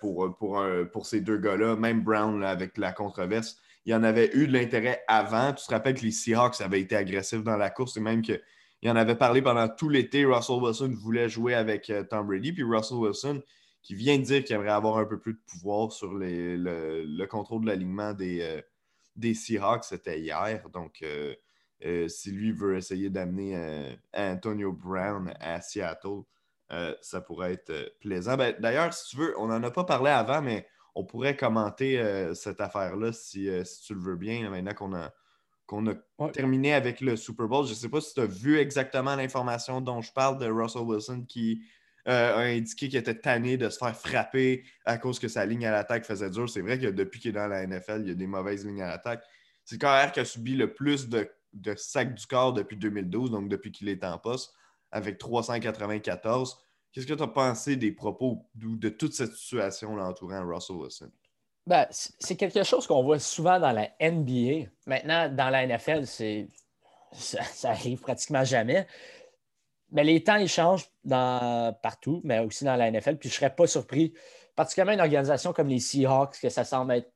pour, 0.00 0.36
pour, 0.36 0.62
pour, 0.92 1.06
ces 1.06 1.20
deux 1.20 1.38
gars-là. 1.38 1.76
Même 1.76 2.02
Brown 2.02 2.44
avec 2.44 2.76
la 2.76 2.92
controverse. 2.92 3.56
Il 3.86 3.92
y 3.92 3.94
en 3.94 4.02
avait 4.02 4.30
eu 4.34 4.46
de 4.46 4.52
l'intérêt 4.52 5.02
avant. 5.08 5.54
Tu 5.54 5.64
te 5.64 5.72
rappelles 5.72 5.94
que 5.94 6.02
les 6.02 6.10
Seahawks 6.10 6.60
avaient 6.60 6.80
été 6.80 6.94
agressifs 6.94 7.42
dans 7.42 7.56
la 7.56 7.70
course 7.70 7.96
et 7.96 8.00
même 8.00 8.20
qu'il 8.20 8.40
en 8.84 8.96
avait 8.96 9.14
parlé 9.14 9.40
pendant 9.40 9.66
tout 9.68 9.88
l'été. 9.88 10.26
Russell 10.26 10.56
Wilson 10.56 10.90
voulait 11.00 11.30
jouer 11.30 11.54
avec 11.54 11.90
Tom 12.10 12.26
Brady. 12.26 12.52
Puis 12.52 12.64
Russell 12.64 12.98
Wilson, 12.98 13.40
qui 13.82 13.94
vient 13.94 14.18
de 14.18 14.24
dire 14.24 14.44
qu'il 14.44 14.56
aimerait 14.56 14.72
avoir 14.72 14.98
un 14.98 15.06
peu 15.06 15.18
plus 15.18 15.32
de 15.32 15.40
pouvoir 15.46 15.90
sur 15.90 16.12
le, 16.12 16.56
le, 17.06 17.26
contrôle 17.26 17.62
de 17.62 17.68
l'alignement 17.68 18.12
des, 18.12 18.62
des 19.16 19.34
Seahawks, 19.34 19.84
c'était 19.84 20.20
hier. 20.20 20.68
Donc, 20.70 21.02
euh, 21.02 21.34
euh, 21.84 22.08
si 22.08 22.30
lui 22.30 22.52
veut 22.52 22.76
essayer 22.76 23.10
d'amener 23.10 23.56
euh, 23.56 23.94
Antonio 24.14 24.72
Brown 24.72 25.32
à 25.40 25.60
Seattle, 25.60 26.22
ça 27.00 27.20
pourrait 27.20 27.54
être 27.54 27.96
plaisant. 28.00 28.36
Ben, 28.36 28.54
d'ailleurs, 28.60 28.94
si 28.94 29.10
tu 29.10 29.16
veux, 29.16 29.34
on 29.38 29.48
n'en 29.48 29.60
a 29.64 29.72
pas 29.72 29.82
parlé 29.82 30.10
avant, 30.10 30.40
mais 30.40 30.68
on 30.94 31.04
pourrait 31.04 31.36
commenter 31.36 32.00
cette 32.34 32.60
affaire-là 32.60 33.12
si, 33.12 33.50
tu 33.84 33.94
le 33.94 34.00
veux 34.00 34.14
bien, 34.14 34.48
maintenant 34.50 34.74
qu'on 34.74 34.94
a, 34.94 35.12
qu'on 35.66 35.88
a 35.88 35.94
terminé 36.32 36.72
avec 36.72 37.00
le 37.00 37.16
Super 37.16 37.48
Bowl. 37.48 37.64
Je 37.66 37.70
ne 37.70 37.76
sais 37.76 37.88
pas 37.88 38.00
si 38.00 38.14
tu 38.14 38.20
as 38.20 38.26
vu 38.26 38.58
exactement 38.58 39.16
l'information 39.16 39.80
dont 39.80 40.00
je 40.00 40.12
parle 40.12 40.38
de 40.38 40.46
Russell 40.46 40.82
Wilson 40.82 41.24
qui 41.26 41.60
a 42.06 42.38
indiqué 42.38 42.88
qu'il 42.88 42.98
était 42.98 43.14
tanné 43.14 43.56
de 43.56 43.68
se 43.68 43.78
faire 43.78 43.96
frapper 43.96 44.64
à 44.84 44.98
cause 44.98 45.18
que 45.18 45.28
sa 45.28 45.44
ligne 45.46 45.66
à 45.66 45.70
l'attaque 45.70 46.04
faisait 46.04 46.30
dur. 46.30 46.48
C'est 46.48 46.62
vrai 46.62 46.78
que 46.78 46.86
depuis 46.86 47.20
qu'il 47.20 47.30
est 47.30 47.34
dans 47.34 47.48
la 47.48 47.66
NFL, 47.66 48.00
il 48.02 48.08
y 48.08 48.10
a 48.12 48.14
des 48.14 48.26
mauvaises 48.26 48.66
lignes 48.66 48.82
à 48.82 48.88
l'attaque. 48.88 49.22
C'est 49.64 49.76
le 49.76 49.80
carrière 49.80 50.12
qui 50.12 50.20
a 50.20 50.24
subi 50.24 50.56
le 50.56 50.72
plus 50.72 51.08
de, 51.08 51.30
de 51.52 51.74
sacs 51.76 52.14
du 52.14 52.26
corps 52.26 52.52
depuis 52.52 52.76
2012, 52.76 53.30
donc 53.30 53.48
depuis 53.48 53.72
qu'il 53.72 53.88
est 53.88 54.04
en 54.04 54.18
poste, 54.18 54.52
avec 54.90 55.18
394. 55.18 56.58
Qu'est-ce 56.92 57.06
que 57.06 57.14
tu 57.14 57.22
as 57.22 57.28
pensé 57.28 57.76
des 57.76 57.92
propos 57.92 58.46
de, 58.54 58.88
toute 58.88 59.14
cette 59.14 59.32
situation-là 59.32 60.06
entourant 60.06 60.44
Russell 60.46 60.76
Wilson? 60.76 61.10
Ben, 61.66 61.86
c'est 61.90 62.36
quelque 62.36 62.64
chose 62.64 62.86
qu'on 62.86 63.04
voit 63.04 63.20
souvent 63.20 63.60
dans 63.60 63.70
la 63.70 63.90
NBA. 64.00 64.70
Maintenant, 64.86 65.28
dans 65.28 65.50
la 65.50 65.66
NFL, 65.66 66.06
c'est 66.06 66.48
ça, 67.12 67.70
arrive 67.70 68.00
pratiquement 68.00 68.44
jamais. 68.44 68.86
Mais 69.92 70.04
les 70.04 70.22
temps, 70.22 70.36
ils 70.36 70.48
changent 70.48 70.88
dans, 71.04 71.74
partout, 71.82 72.20
mais 72.24 72.38
aussi 72.40 72.64
dans 72.64 72.76
la 72.76 72.90
NFL. 72.90 73.16
Puis 73.16 73.28
je 73.28 73.34
ne 73.34 73.38
serais 73.38 73.54
pas 73.54 73.66
surpris, 73.66 74.14
particulièrement 74.54 74.92
une 74.92 75.00
organisation 75.00 75.52
comme 75.52 75.68
les 75.68 75.80
Seahawks, 75.80 76.38
que 76.40 76.48
ça 76.48 76.64
semble 76.64 76.92
être 76.92 77.10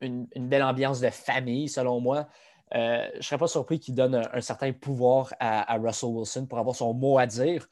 une, 0.00 0.26
belle 0.36 0.62
ambiance 0.62 1.00
de 1.00 1.10
famille, 1.10 1.68
selon 1.68 2.00
moi. 2.00 2.28
Euh, 2.74 3.08
je 3.12 3.18
ne 3.18 3.22
serais 3.22 3.38
pas 3.38 3.48
surpris 3.48 3.80
qu'ils 3.80 3.94
donnent 3.94 4.22
un, 4.32 4.40
certain 4.40 4.72
pouvoir 4.72 5.34
à, 5.40 5.76
Russell 5.76 6.10
Wilson 6.10 6.46
pour 6.46 6.58
avoir 6.58 6.74
son 6.74 6.94
mot 6.94 7.18
à 7.18 7.26
dire. 7.26 7.68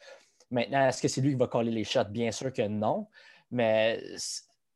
Maintenant, 0.50 0.87
est-ce 0.88 1.00
que 1.00 1.08
c'est 1.08 1.20
lui 1.20 1.30
qui 1.30 1.38
va 1.38 1.47
coller 1.47 1.70
les 1.70 1.85
shots? 1.85 2.04
Bien 2.11 2.32
sûr 2.32 2.52
que 2.52 2.66
non. 2.66 3.06
Mais 3.50 4.02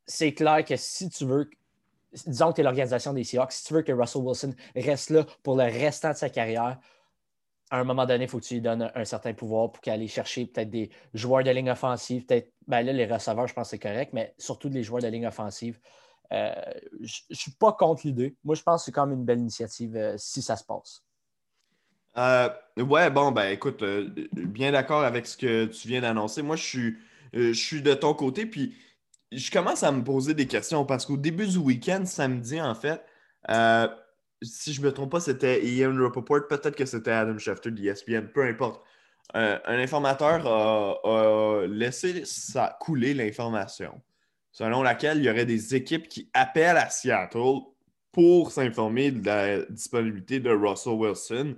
c'est 0.06 0.32
clair 0.32 0.64
que 0.64 0.76
si 0.76 1.08
tu 1.10 1.24
veux, 1.24 1.50
disons 2.26 2.50
que 2.50 2.56
tu 2.56 2.60
es 2.60 2.64
l'organisation 2.64 3.12
des 3.12 3.24
Seahawks, 3.24 3.52
si 3.52 3.64
tu 3.64 3.74
veux 3.74 3.82
que 3.82 3.92
Russell 3.92 4.22
Wilson 4.22 4.54
reste 4.76 5.10
là 5.10 5.26
pour 5.42 5.56
le 5.56 5.64
restant 5.64 6.10
de 6.10 6.16
sa 6.16 6.30
carrière, 6.30 6.78
à 7.72 7.78
un 7.78 7.84
moment 7.84 8.04
donné, 8.04 8.24
il 8.24 8.28
faut 8.28 8.38
que 8.38 8.44
tu 8.44 8.54
lui 8.54 8.60
donnes 8.60 8.92
un, 8.94 9.04
certain 9.06 9.32
pouvoir 9.32 9.72
pour 9.72 9.80
qu'il 9.80 9.94
aille 9.94 10.06
chercher 10.06 10.44
peut-être 10.44 10.68
des 10.68 10.90
joueurs 11.14 11.42
de 11.42 11.50
ligne 11.50 11.70
offensive. 11.70 12.26
Peut-être, 12.26 12.52
ben 12.68 12.82
là, 12.82 12.92
les 12.92 13.06
receveurs, 13.06 13.46
je 13.46 13.54
pense 13.54 13.68
que 13.68 13.70
c'est 13.70 13.78
correct, 13.78 14.10
mais 14.12 14.34
surtout 14.36 14.68
des 14.68 14.82
joueurs 14.82 15.00
de 15.00 15.08
ligne 15.08 15.26
offensive. 15.26 15.80
Euh, 16.34 16.52
je 17.00 17.20
ne 17.30 17.34
suis 17.34 17.52
pas 17.52 17.72
contre 17.72 18.02
l'idée. 18.06 18.36
Moi, 18.44 18.56
je 18.56 18.62
pense 18.62 18.82
que 18.82 18.84
c'est 18.84 18.92
quand 18.92 19.06
même 19.06 19.20
une 19.20 19.24
belle 19.24 19.38
initiative 19.38 19.96
euh, 19.96 20.14
si 20.18 20.42
ça 20.42 20.56
se 20.56 20.64
passe. 20.64 21.02
Euh, 22.18 22.50
ouais, 22.76 23.08
bon, 23.08 23.32
ben 23.32 23.50
écoute, 23.50 23.82
bien 24.34 24.72
d'accord 24.72 25.02
avec 25.02 25.26
ce 25.26 25.38
que 25.38 25.64
tu 25.64 25.88
viens 25.88 26.02
d'annoncer. 26.02 26.42
Moi, 26.42 26.56
je 26.56 26.62
suis, 26.62 26.98
je 27.32 27.52
suis 27.54 27.80
de 27.80 27.94
ton 27.94 28.12
côté, 28.12 28.44
puis 28.44 28.74
je 29.30 29.50
commence 29.50 29.82
à 29.82 29.90
me 29.92 30.04
poser 30.04 30.34
des 30.34 30.46
questions 30.46 30.84
parce 30.84 31.06
qu'au 31.06 31.16
début 31.16 31.46
du 31.46 31.56
week-end, 31.56 32.04
samedi, 32.04 32.60
en 32.60 32.74
fait, 32.74 33.02
si 34.42 34.72
je 34.72 34.80
ne 34.80 34.86
me 34.86 34.92
trompe 34.92 35.12
pas, 35.12 35.20
c'était 35.20 35.64
Ian 35.64 35.94
Rapoport, 35.96 36.46
peut-être 36.48 36.76
que 36.76 36.84
c'était 36.84 37.12
Adam 37.12 37.38
Schefter 37.38 37.70
d'ESPN, 37.70 38.26
peu 38.32 38.44
importe. 38.44 38.82
un 39.34 39.60
informateur 39.66 40.46
a, 40.46 41.66
laissé 41.66 42.24
couler 42.80 43.14
l'information 43.14 44.00
selon 44.52 44.82
laquelle 44.82 45.18
il 45.18 45.24
y 45.24 45.30
aurait 45.30 45.46
des 45.46 45.74
équipes 45.74 46.08
qui 46.08 46.28
appellent 46.34 46.76
à 46.76 46.90
Seattle 46.90 47.60
pour 48.12 48.52
s'informer 48.52 49.10
de 49.10 49.26
la 49.26 49.62
disponibilité 49.64 50.38
de 50.38 50.50
Russell 50.50 50.92
Wilson 50.92 51.56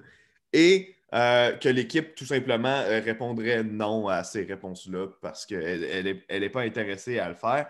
et 0.52 0.94
euh, 1.12 1.52
que 1.56 1.68
l'équipe 1.68 2.14
tout 2.14 2.24
simplement 2.24 2.68
euh, 2.68 3.00
répondrait 3.00 3.64
non 3.64 4.08
à 4.08 4.22
ces 4.22 4.44
réponses-là 4.44 5.08
parce 5.20 5.44
qu'elle 5.44 6.22
n'est 6.30 6.50
pas 6.50 6.62
intéressée 6.62 7.18
à 7.18 7.28
le 7.28 7.34
faire. 7.34 7.66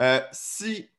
Euh, 0.00 0.20
si 0.32 0.90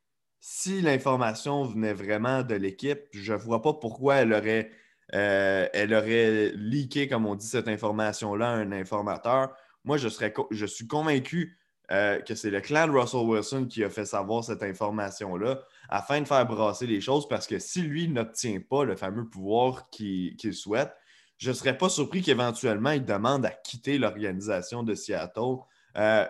si 0.48 0.80
l'information 0.80 1.64
venait 1.64 1.96
vraiment 1.96 2.44
de 2.44 2.54
l'équipe, 2.54 3.00
je 3.12 3.34
ne 3.34 3.38
vois 3.40 3.64
pas 3.64 3.74
pourquoi 3.74 4.18
elle 4.18 4.32
aurait, 4.32 4.70
euh, 5.16 5.68
elle 5.74 5.92
aurait 5.92 6.52
leaké, 6.54 7.08
comme 7.08 7.26
on 7.26 7.34
dit, 7.34 7.48
cette 7.48 7.68
information-là 7.68 8.52
à 8.52 8.54
un 8.54 8.72
informateur. 8.72 9.56
Moi, 9.86 9.98
je, 9.98 10.08
serais, 10.08 10.32
je 10.52 10.68
suis 10.68 10.86
convaincu 10.86 11.58
euh, 11.92 12.20
que 12.22 12.36
c'est 12.36 12.52
le 12.52 12.62
clan 12.62 12.86
de 12.86 12.92
Russell 12.92 13.22
Wilson 13.22 13.66
qui 13.66 13.84
a 13.84 13.90
fait 13.90 14.06
savoir 14.06 14.44
cette 14.44 14.62
information-là 14.62 15.62
afin 15.90 16.22
de 16.22 16.28
faire 16.28 16.46
brasser 16.46 16.86
les 16.86 17.02
choses 17.02 17.28
parce 17.28 17.48
que 17.48 17.58
si 17.58 17.82
lui 17.82 18.08
n'obtient 18.08 18.60
pas 18.60 18.84
le 18.84 18.96
fameux 18.96 19.28
pouvoir 19.28 19.90
qu'il 19.90 20.54
souhaite, 20.54 20.94
je 21.38 21.50
ne 21.50 21.56
serais 21.56 21.76
pas 21.76 21.90
surpris 21.90 22.22
qu'éventuellement 22.22 22.92
il 22.92 23.04
demande 23.04 23.48
à 23.48 23.52
quitter 23.52 23.98
l'organisation 23.98 24.84
de 24.84 24.94
Seattle 24.94 25.58
euh, 25.98 26.26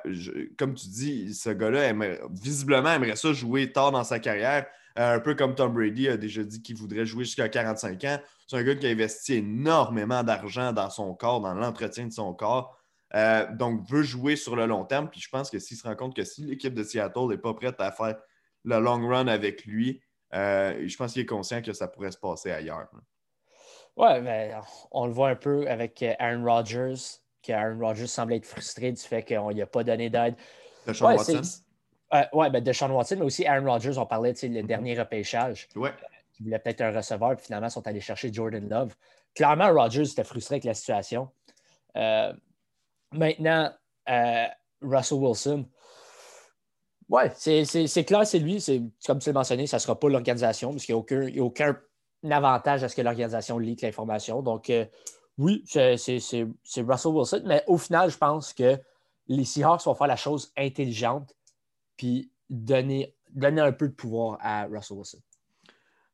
comme 0.58 0.75
tu 0.75 0.88
dis, 0.88 1.34
ce 1.34 1.49
gars-là, 1.49 1.93
visiblement, 2.30 2.91
aimerait 2.91 3.15
ça 3.15 3.34
jouer 3.34 3.71
tard 3.71 3.91
dans 3.91 4.04
sa 4.04 4.19
carrière. 4.19 4.67
Euh, 4.97 5.15
un 5.15 5.19
peu 5.19 5.36
comme 5.36 5.56
Tom 5.56 5.73
Brady 5.73 6.08
a 6.08 6.17
déjà 6.17 6.43
dit 6.43 6.62
qu'il 6.62 6.78
voudrait 6.78 7.06
jouer 7.06 7.25
jusqu'à 7.25 7.49
45 7.49 8.04
ans. 8.06 8.19
C'est 8.47 8.58
un 8.58 8.63
gars 8.63 8.75
qui 8.75 8.86
a 8.88 8.89
investi 8.89 9.36
énormément 9.36 10.23
d'argent 10.23 10.71
dans 10.71 10.89
son 10.89 11.13
corps, 11.15 11.41
dans 11.41 11.54
l'entretien 11.54 12.06
de 12.06 12.13
son 12.13 12.34
corps. 12.34 12.78
Euh, 13.13 13.45
donc, 13.54 13.89
veut 13.89 14.04
jouer 14.04 14.36
sur 14.36 14.56
le 14.56 14.67
long 14.67 14.86
terme. 14.86 15.10
Puis 15.10 15.19
je 15.19 15.30
pense 15.30 15.49
que 15.49 15.60
s'il 15.60 15.78
se 15.78 15.88
rend 15.88 15.95
compte 15.95 16.15
que 16.15 16.23
si 16.23 16.45
l'équipe 16.45 16.73
de 16.73 16.84
Seattle 16.84 17.28
n'est 17.30 17.38
pas 17.38 17.54
prête 17.54 17.80
à 17.80 17.91
faire 17.91 18.15
le 18.63 18.80
long 18.80 19.08
run 19.08 19.28
avec 19.28 19.65
lui, 19.65 20.01
je 20.32 20.95
pense 20.97 21.13
qu'il 21.13 21.21
est 21.21 21.28
conscient 21.28 21.62
que 21.62 21.71
ça 21.71 21.88
pourrait 21.88 22.12
se 22.12 22.17
passer 22.17 22.51
ailleurs. 22.51 22.88
Oui, 23.95 24.21
mais 24.21 24.54
on 24.91 25.08
le 25.08 25.13
voit 25.13 25.30
un 25.30 25.36
peu 25.36 25.67
avec 25.69 26.04
Aaron 26.19 26.43
Rodgers 26.43 27.21
qu'Aaron 27.45 27.79
Rodgers 27.79 28.08
semble 28.08 28.34
être 28.34 28.45
frustré 28.45 28.91
du 28.91 29.01
fait 29.01 29.23
qu'on 29.23 29.49
lui 29.49 29.62
a 29.62 29.67
pas 29.67 29.84
donné 29.84 30.10
d'aide. 30.10 30.36
De 30.88 30.93
Sean 30.93 31.15
Watson? 31.15 31.41
Euh, 32.13 32.23
oui, 32.34 32.49
ben 32.49 32.63
de 32.63 32.71
Sean 32.71 32.89
Watson, 32.91 33.15
mais 33.19 33.25
aussi 33.25 33.45
Aaron 33.45 33.65
Rodgers, 33.65 33.97
on 33.97 34.05
parlait 34.05 34.34
le 34.41 34.62
mhm. 34.62 34.67
dernier 34.67 34.99
repêchage. 34.99 35.67
Ouais. 35.75 35.93
Qui 36.34 36.43
voulait 36.43 36.60
peut-être 36.60 36.81
un 36.81 36.91
receveur, 36.91 37.36
puis 37.36 37.45
finalement, 37.45 37.67
ils 37.67 37.71
sont 37.71 37.88
allés 37.88 38.01
chercher 38.01 38.31
Jordan 38.31 38.67
Love. 38.67 38.95
Clairement, 39.34 39.71
Rodgers 39.73 40.10
était 40.10 40.23
frustré 40.23 40.55
avec 40.55 40.65
la 40.65 40.73
situation. 40.73 41.29
Euh, 41.97 42.34
maintenant, 43.12 43.71
euh, 44.10 44.45
Russell 44.81 45.17
Wilson, 45.17 45.65
ouais, 47.10 47.31
c'est 47.36 48.03
clair, 48.05 48.27
c'est 48.27 48.39
lui. 48.39 48.63
Comme 49.05 49.19
tu 49.19 49.29
l'as 49.29 49.34
mentionné, 49.34 49.67
ça 49.67 49.77
ne 49.77 49.81
sera 49.81 49.99
pas 49.99 50.10
l'organisation, 50.10 50.71
parce 50.71 50.86
qu'il 50.86 50.95
n'y 50.95 51.39
a, 51.39 51.43
aucun 51.43 51.77
avantage 52.29 52.84
à 52.84 52.89
ce 52.89 52.95
que 52.95 53.01
l'organisation 53.01 53.58
lit 53.58 53.77
l'information. 53.81 54.41
Donc, 54.41 54.71
oui, 55.38 55.63
c'est 55.65 56.82
Russell 56.82 57.12
Wilson, 57.12 57.43
mais 57.45 57.63
au 57.67 57.78
final, 57.78 58.10
je 58.10 58.17
pense 58.17 58.54
que 58.54 58.80
les 59.28 59.43
Seahawks 59.43 59.84
vont 59.84 59.95
faire 59.95 60.08
la 60.08 60.15
chose 60.15 60.52
intelligente 60.58 61.36
puis 61.98 62.32
donner, 62.50 63.15
donner 63.32 63.62
un 63.62 63.71
peu 63.71 63.88
de 63.88 63.93
pouvoir 63.93 64.38
à 64.41 64.65
Russell 64.65 64.98
Wilson. 64.98 65.19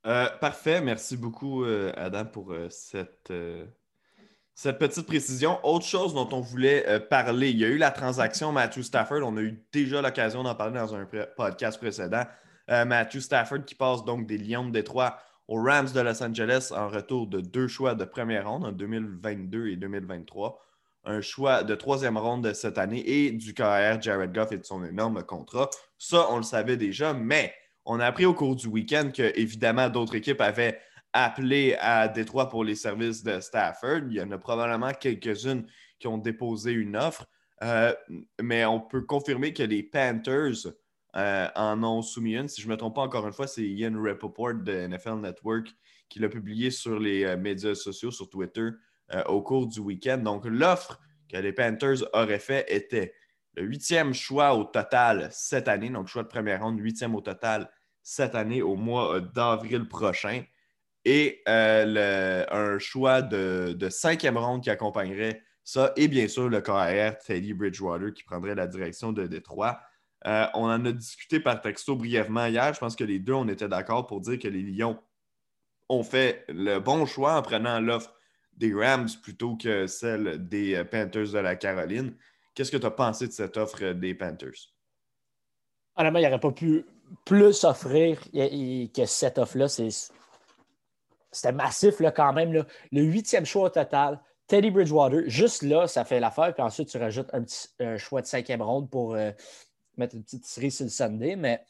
Euh, 0.07 0.27
parfait. 0.39 0.81
Merci 0.81 1.17
beaucoup, 1.17 1.63
euh, 1.63 1.91
Adam, 1.95 2.25
pour 2.25 2.51
euh, 2.51 2.67
cette, 2.69 3.31
cette 4.55 4.79
petite 4.79 5.05
précision. 5.05 5.59
Autre 5.63 5.85
chose 5.85 6.13
dont 6.13 6.29
on 6.31 6.41
voulait 6.41 6.99
parler, 7.01 7.51
il 7.51 7.57
y 7.57 7.65
a 7.65 7.67
eu 7.67 7.77
la 7.77 7.91
transaction 7.91 8.51
Matthew 8.51 8.81
Stafford. 8.81 9.21
On 9.23 9.37
a 9.37 9.41
eu 9.41 9.63
déjà 9.71 10.01
l'occasion 10.01 10.41
d'en 10.43 10.55
parler 10.55 10.79
dans 10.79 10.95
un 10.95 11.07
podcast 11.35 11.77
précédent. 11.77 12.23
Matthew 12.67 13.19
Stafford 13.19 13.65
qui 13.65 13.75
passe 13.75 14.05
donc 14.05 14.25
des 14.25 14.37
Lions 14.37 14.65
de 14.65 14.71
Détroit 14.71 15.17
aux 15.51 15.61
Rams 15.61 15.89
de 15.93 15.99
Los 15.99 16.23
Angeles 16.23 16.71
en 16.73 16.87
retour 16.87 17.27
de 17.27 17.41
deux 17.41 17.67
choix 17.67 17.93
de 17.93 18.05
première 18.05 18.49
ronde 18.49 18.63
en 18.63 18.71
2022 18.71 19.67
et 19.67 19.75
2023, 19.75 20.57
un 21.03 21.19
choix 21.19 21.63
de 21.63 21.75
troisième 21.75 22.17
ronde 22.17 22.47
de 22.47 22.53
cette 22.53 22.77
année 22.77 23.03
et 23.05 23.31
du 23.31 23.53
KR 23.53 23.99
Jared 23.99 24.31
Goff 24.31 24.53
et 24.53 24.57
de 24.57 24.63
son 24.63 24.81
énorme 24.85 25.23
contrat. 25.23 25.69
Ça, 25.97 26.27
on 26.29 26.37
le 26.37 26.43
savait 26.43 26.77
déjà, 26.77 27.13
mais 27.13 27.53
on 27.83 27.99
a 27.99 28.05
appris 28.05 28.25
au 28.25 28.33
cours 28.33 28.55
du 28.55 28.67
week-end 28.67 29.11
que, 29.13 29.37
évidemment, 29.37 29.89
d'autres 29.89 30.15
équipes 30.15 30.39
avaient 30.39 30.79
appelé 31.11 31.75
à 31.81 32.07
Détroit 32.07 32.47
pour 32.47 32.63
les 32.63 32.75
services 32.75 33.21
de 33.21 33.41
Stafford. 33.41 34.03
Il 34.07 34.13
y 34.13 34.21
en 34.21 34.31
a 34.31 34.37
probablement 34.37 34.93
quelques-unes 34.93 35.67
qui 35.99 36.07
ont 36.07 36.17
déposé 36.17 36.71
une 36.71 36.95
offre, 36.95 37.25
euh, 37.61 37.93
mais 38.41 38.63
on 38.63 38.79
peut 38.79 39.01
confirmer 39.01 39.51
que 39.51 39.63
les 39.63 39.83
Panthers 39.83 40.71
euh, 41.17 41.47
en 41.55 41.83
ont 41.83 42.01
soumis 42.01 42.35
une. 42.37 42.47
Si 42.47 42.61
je 42.61 42.67
ne 42.67 42.71
me 42.71 42.77
trompe 42.77 42.95
pas 42.95 43.01
encore 43.01 43.27
une 43.27 43.33
fois, 43.33 43.47
c'est 43.47 43.63
Ian 43.63 44.01
Rappaport 44.01 44.53
de 44.53 44.87
NFL 44.87 45.19
Network 45.19 45.67
qui 46.07 46.19
l'a 46.19 46.29
publié 46.29 46.71
sur 46.71 46.99
les 46.99 47.25
euh, 47.25 47.37
médias 47.37 47.75
sociaux, 47.75 48.11
sur 48.11 48.29
Twitter, 48.29 48.69
euh, 49.13 49.23
au 49.25 49.41
cours 49.41 49.67
du 49.67 49.79
week-end. 49.79 50.19
Donc, 50.19 50.45
l'offre 50.45 50.99
que 51.29 51.37
les 51.37 51.51
Panthers 51.51 51.97
auraient 52.13 52.39
fait 52.39 52.65
était 52.69 53.13
le 53.55 53.63
huitième 53.63 54.13
choix 54.13 54.55
au 54.55 54.63
total 54.63 55.27
cette 55.31 55.67
année, 55.67 55.89
donc 55.89 56.07
choix 56.07 56.23
de 56.23 56.29
première 56.29 56.61
ronde, 56.61 56.79
huitième 56.79 57.13
au 57.15 57.21
total 57.21 57.69
cette 58.01 58.35
année 58.35 58.61
au 58.61 58.75
mois 58.75 59.19
d'avril 59.19 59.87
prochain, 59.87 60.43
et 61.03 61.41
un 61.45 62.79
choix 62.79 63.21
de, 63.21 63.75
de, 63.77 63.89
cinquième 63.89 64.37
ronde 64.37 64.63
qui 64.63 64.69
accompagnerait 64.69 65.43
ça, 65.63 65.91
et 65.97 66.07
bien 66.07 66.27
sûr 66.27 66.49
le 66.49 66.61
KR 66.61 67.17
Teddy 67.25 67.53
Bridgewater 67.53 68.13
qui 68.13 68.23
prendrait 68.23 68.55
la 68.55 68.67
direction 68.67 69.11
de 69.11 69.27
Détroit. 69.27 69.79
Euh, 70.27 70.45
on 70.53 70.65
en 70.65 70.85
a 70.85 70.91
discuté 70.91 71.39
par 71.39 71.61
texto 71.61 71.95
brièvement 71.95 72.45
hier. 72.45 72.73
Je 72.73 72.79
pense 72.79 72.95
que 72.95 73.03
les 73.03 73.19
deux, 73.19 73.33
on 73.33 73.47
était 73.47 73.67
d'accord 73.67 74.05
pour 74.05 74.21
dire 74.21 74.37
que 74.37 74.47
les 74.47 74.61
Lions 74.61 74.99
ont 75.89 76.03
fait 76.03 76.45
le 76.47 76.79
bon 76.79 77.05
choix 77.05 77.37
en 77.37 77.41
prenant 77.41 77.79
l'offre 77.79 78.13
des 78.53 78.73
Rams 78.73 79.09
plutôt 79.23 79.55
que 79.55 79.87
celle 79.87 80.47
des 80.47 80.75
euh, 80.75 80.83
Panthers 80.83 81.31
de 81.31 81.39
la 81.39 81.55
Caroline. 81.55 82.15
Qu'est-ce 82.53 82.71
que 82.71 82.77
tu 82.77 82.85
as 82.85 82.91
pensé 82.91 83.27
de 83.27 83.31
cette 83.31 83.57
offre 83.57 83.93
des 83.93 84.13
Panthers? 84.13 84.69
Honnêtement, 85.95 86.19
il 86.19 86.23
n'y 86.23 86.27
aurait 86.27 86.39
pas 86.39 86.51
pu 86.51 86.85
plus 87.25 87.63
offrir 87.63 88.19
que 88.31 89.05
cette 89.05 89.37
offre-là. 89.37 89.67
C'était 89.67 91.51
massif 91.51 91.99
là, 91.99 92.11
quand 92.11 92.33
même. 92.33 92.65
Le 92.91 93.01
huitième 93.01 93.45
choix 93.45 93.63
au 93.63 93.69
total, 93.69 94.21
Teddy 94.47 94.69
Bridgewater, 94.69 95.23
juste 95.27 95.63
là, 95.63 95.87
ça 95.87 96.03
fait 96.03 96.19
l'affaire. 96.19 96.53
Puis 96.53 96.61
ensuite, 96.61 96.89
tu 96.89 96.97
rajoutes 96.97 97.29
un 97.33 97.41
petit 97.41 97.69
choix 97.97 98.21
de 98.21 98.27
cinquième 98.27 98.61
ronde 98.61 98.89
pour 98.89 99.15
euh, 99.15 99.31
mettre 100.01 100.15
une 100.15 100.23
petite 100.23 100.45
série 100.45 100.71
sur 100.71 100.85
le 100.85 100.89
Sunday. 100.89 101.35
Mais 101.35 101.63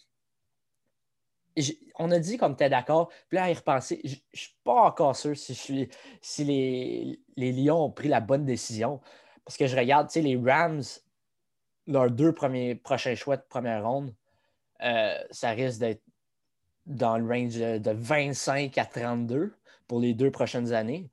on 2.00 2.12
a 2.12 2.20
dit 2.20 2.38
qu'on 2.38 2.54
était 2.54 2.70
d'accord. 2.70 3.10
Puis 3.30 3.38
là, 3.38 3.44
à 3.44 3.52
y 3.52 3.54
repenser, 3.54 4.02
je 4.04 4.16
ne 4.16 4.20
suis 4.34 4.56
pas 4.64 4.82
encore 4.84 5.16
sûr 5.16 5.38
si, 5.38 5.54
je 5.54 5.60
suis, 5.60 5.90
si 6.22 6.44
les, 6.44 7.20
les 7.36 7.52
Lions 7.52 7.86
ont 7.86 7.92
pris 7.92 8.08
la 8.08 8.22
bonne 8.22 8.46
décision. 8.46 9.02
Parce 9.46 9.58
que 9.58 9.68
je 9.68 9.76
regarde, 9.76 10.08
tu 10.08 10.14
sais, 10.14 10.22
les 10.22 10.38
Rams, 10.38 10.84
leurs 11.88 12.12
deux 12.12 12.34
premiers 12.34 12.76
prochains 12.76 13.16
choix 13.16 13.38
de 13.38 13.44
première 13.48 13.86
ronde, 13.86 14.14
euh, 14.84 15.18
ça 15.32 15.52
risque 15.52 15.80
d'être 15.80 16.02
dans 16.86 17.18
le 17.18 17.28
range 17.28 17.56
de 17.56 17.92
25 17.92 18.78
à 18.78 18.86
32 18.86 19.54
pour 19.88 20.00
les 20.00 20.14
deux 20.14 20.32
prochaines 20.32 20.74
années. 20.74 21.10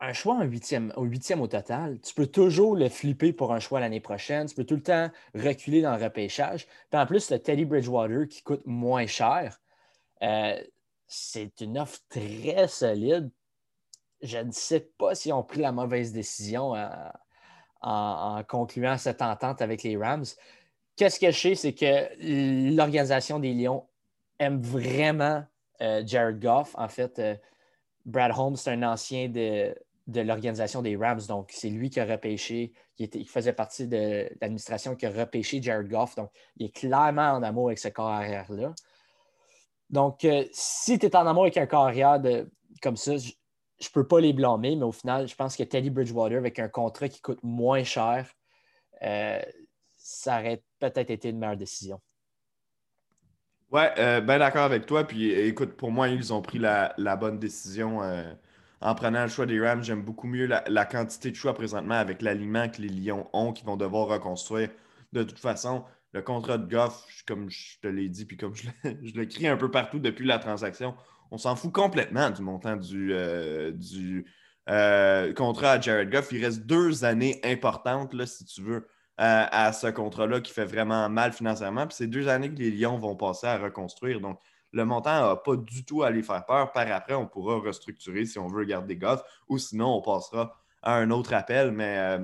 Un 0.00 0.12
choix 0.12 0.34
en 0.34 0.44
huitième, 0.44 0.92
au 0.96 1.02
huitième 1.02 1.40
au 1.40 1.48
total, 1.48 1.98
tu 2.00 2.14
peux 2.14 2.28
toujours 2.28 2.76
le 2.76 2.88
flipper 2.88 3.32
pour 3.32 3.52
un 3.52 3.58
choix 3.58 3.80
l'année 3.80 4.00
prochaine. 4.00 4.46
Tu 4.46 4.54
peux 4.54 4.64
tout 4.64 4.76
le 4.76 4.82
temps 4.82 5.10
reculer 5.34 5.82
dans 5.82 5.96
le 5.96 6.02
repêchage. 6.02 6.66
Puis 6.90 7.00
en 7.00 7.06
plus, 7.06 7.30
le 7.30 7.38
Teddy 7.40 7.64
Bridgewater 7.64 8.28
qui 8.28 8.42
coûte 8.42 8.62
moins 8.64 9.06
cher, 9.06 9.58
euh, 10.22 10.62
c'est 11.08 11.60
une 11.60 11.78
offre 11.78 11.98
très 12.08 12.68
solide. 12.68 13.30
Je 14.22 14.38
ne 14.38 14.52
sais 14.52 14.88
pas 14.98 15.16
si 15.16 15.32
on 15.32 15.42
pris 15.42 15.60
la 15.60 15.72
mauvaise 15.72 16.12
décision 16.12 16.74
en 17.80 18.42
concluant 18.44 18.98
cette 18.98 19.22
entente 19.22 19.62
avec 19.62 19.82
les 19.82 19.96
Rams. 19.96 20.24
Qu'est-ce 20.98 21.20
que 21.20 21.30
je 21.30 21.38
sais, 21.38 21.54
c'est 21.54 21.74
que 21.74 22.74
l'organisation 22.74 23.38
des 23.38 23.54
Lions 23.54 23.86
aime 24.40 24.60
vraiment 24.60 25.44
euh, 25.80 26.02
Jared 26.04 26.40
Goff. 26.40 26.74
En 26.76 26.88
fait, 26.88 27.20
euh, 27.20 27.36
Brad 28.04 28.32
Holmes, 28.36 28.56
c'est 28.56 28.72
un 28.72 28.82
ancien 28.82 29.28
de, 29.28 29.76
l'organisation 30.14 30.82
des 30.82 30.96
Rams. 30.96 31.20
Donc, 31.28 31.50
c'est 31.52 31.68
lui 31.68 31.90
qui 31.90 32.00
a 32.00 32.04
repêché, 32.04 32.72
il, 32.98 33.28
faisait 33.28 33.52
partie 33.52 33.86
de 33.86 34.28
l'administration 34.40 34.96
qui 34.96 35.06
a 35.06 35.10
repêché 35.10 35.62
Jared 35.62 35.88
Goff. 35.88 36.14
Donc, 36.16 36.30
il 36.56 36.66
est 36.66 36.74
clairement 36.74 37.32
en 37.32 37.42
amour 37.42 37.68
avec 37.68 37.78
ce 37.78 37.88
corps 37.88 38.08
arrière-là. 38.08 38.74
Donc, 39.90 40.24
euh, 40.24 40.44
si 40.52 40.98
tu 40.98 41.06
es 41.06 41.16
en 41.16 41.26
amour 41.26 41.44
avec 41.44 41.56
un 41.56 41.66
corps 41.66 41.86
arrière 41.86 42.20
comme 42.82 42.96
ça, 42.96 43.16
je 43.16 43.28
ne 43.30 43.92
peux 43.92 44.06
pas 44.06 44.20
les 44.20 44.32
blâmer, 44.32 44.76
mais 44.76 44.84
au 44.84 44.92
final, 44.92 45.28
je 45.28 45.34
pense 45.34 45.56
que 45.56 45.62
Teddy 45.62 45.90
Bridgewater, 45.90 46.38
avec 46.38 46.58
un 46.58 46.68
contrat 46.68 47.08
qui 47.08 47.20
coûte 47.20 47.40
moins 47.42 47.84
cher, 47.84 48.30
ça 49.96 50.40
aurait 50.40 50.62
peut-être 50.78 51.10
été 51.10 51.30
une 51.30 51.38
meilleure 51.38 51.56
décision. 51.56 52.00
Ouais, 53.70 53.92
euh, 53.98 54.20
bien 54.20 54.38
d'accord 54.38 54.64
avec 54.64 54.86
toi. 54.86 55.06
Puis 55.06 55.30
écoute, 55.30 55.76
pour 55.76 55.90
moi, 55.90 56.08
ils 56.08 56.32
ont 56.32 56.40
pris 56.40 56.58
la, 56.58 56.94
bonne 57.16 57.38
décision 57.38 58.02
euh, 58.02 58.32
en 58.80 58.94
prenant 58.94 59.22
le 59.22 59.28
choix 59.28 59.46
des 59.46 59.60
Rams. 59.60 59.82
J'aime 59.82 60.02
beaucoup 60.02 60.26
mieux 60.26 60.46
la, 60.46 60.84
quantité 60.84 61.30
de 61.30 61.36
choix 61.36 61.54
présentement 61.54 61.96
avec 61.96 62.22
l'aliment 62.22 62.68
que 62.68 62.82
les 62.82 62.88
Lions 62.88 63.28
ont, 63.32 63.52
qui 63.52 63.64
vont 63.64 63.76
devoir 63.76 64.08
reconstruire. 64.08 64.70
De 65.12 65.22
toute 65.22 65.38
façon, 65.38 65.84
le 66.12 66.22
contrat 66.22 66.58
de 66.58 66.70
Goff, 66.70 67.04
comme 67.26 67.50
je 67.50 67.78
te 67.80 67.88
l'ai 67.88 68.08
dit, 68.08 68.24
puis 68.24 68.36
comme 68.36 68.54
je, 68.54 68.68
le 68.84 69.46
un 69.46 69.56
peu 69.56 69.70
partout 69.70 69.98
depuis 69.98 70.26
la 70.26 70.38
transaction, 70.38 70.94
on 71.30 71.38
s'en 71.38 71.56
fout 71.56 71.72
complètement 71.72 72.30
du 72.30 72.42
montant 72.42 72.76
du, 72.76 73.12
euh, 73.12 73.72
du 73.72 74.26
contrat 75.34 75.72
à 75.72 75.80
Jared 75.80 76.10
Goff. 76.10 76.32
Il 76.32 76.44
reste 76.44 76.66
deux 76.66 77.04
années 77.04 77.40
importantes, 77.44 78.14
là, 78.14 78.26
si 78.26 78.44
tu 78.44 78.62
veux 78.62 78.86
à, 79.18 79.72
ce 79.72 79.88
contrat-là 79.88 80.40
qui 80.40 80.52
fait 80.52 80.64
vraiment 80.64 81.08
mal 81.08 81.32
financièrement. 81.32 81.86
Puis 81.86 81.96
c'est 81.96 82.06
deux 82.06 82.28
années 82.28 82.50
que 82.50 82.58
les 82.58 82.70
Lions 82.70 82.98
vont 82.98 83.16
passer 83.16 83.48
à 83.48 83.58
reconstruire. 83.58 84.20
Donc, 84.20 84.38
le 84.72 84.84
montant 84.84 85.28
n'a 85.28 85.36
pas 85.36 85.56
du 85.56 85.84
tout 85.84 86.02
à 86.02 86.10
les 86.10 86.22
faire 86.22 86.44
peur. 86.44 86.72
Par 86.72 86.90
après, 86.90 87.14
on 87.14 87.26
pourra 87.26 87.58
restructurer 87.58 88.26
si 88.26 88.38
on 88.38 88.48
veut 88.48 88.64
garder 88.64 88.96
Goff 88.96 89.22
ou 89.48 89.58
sinon, 89.58 89.94
on 89.94 90.02
passera 90.02 90.54
à 90.82 90.94
un 90.94 91.10
autre 91.10 91.32
appel. 91.34 91.70
Mais, 91.72 91.98
euh, 91.98 92.18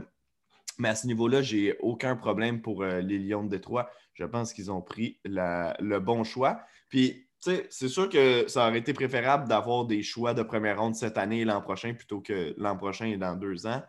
à 0.82 0.94
ce 0.94 1.06
niveau-là, 1.06 1.42
j'ai 1.42 1.76
aucun 1.80 2.16
problème 2.16 2.60
pour 2.60 2.82
euh, 2.82 3.00
les 3.00 3.18
Lions 3.18 3.44
de 3.44 3.48
Détroit. 3.48 3.90
Je 4.14 4.24
pense 4.24 4.52
qu'ils 4.52 4.70
ont 4.70 4.82
pris 4.82 5.18
le 5.24 5.98
bon 5.98 6.24
choix. 6.24 6.60
Puis, 6.88 7.26
c'est 7.40 7.88
sûr 7.88 8.08
que 8.08 8.48
ça 8.48 8.68
aurait 8.68 8.78
été 8.78 8.94
préférable 8.94 9.48
d'avoir 9.48 9.84
des 9.84 10.02
choix 10.02 10.34
de 10.34 10.42
première 10.42 10.80
ronde 10.80 10.94
cette 10.94 11.18
année 11.18 11.40
et 11.40 11.44
l'an 11.44 11.60
prochain 11.60 11.92
plutôt 11.92 12.20
que 12.20 12.54
l'an 12.56 12.76
prochain 12.76 13.06
et 13.06 13.16
dans 13.16 13.36
deux 13.36 13.66
ans. 13.66 13.82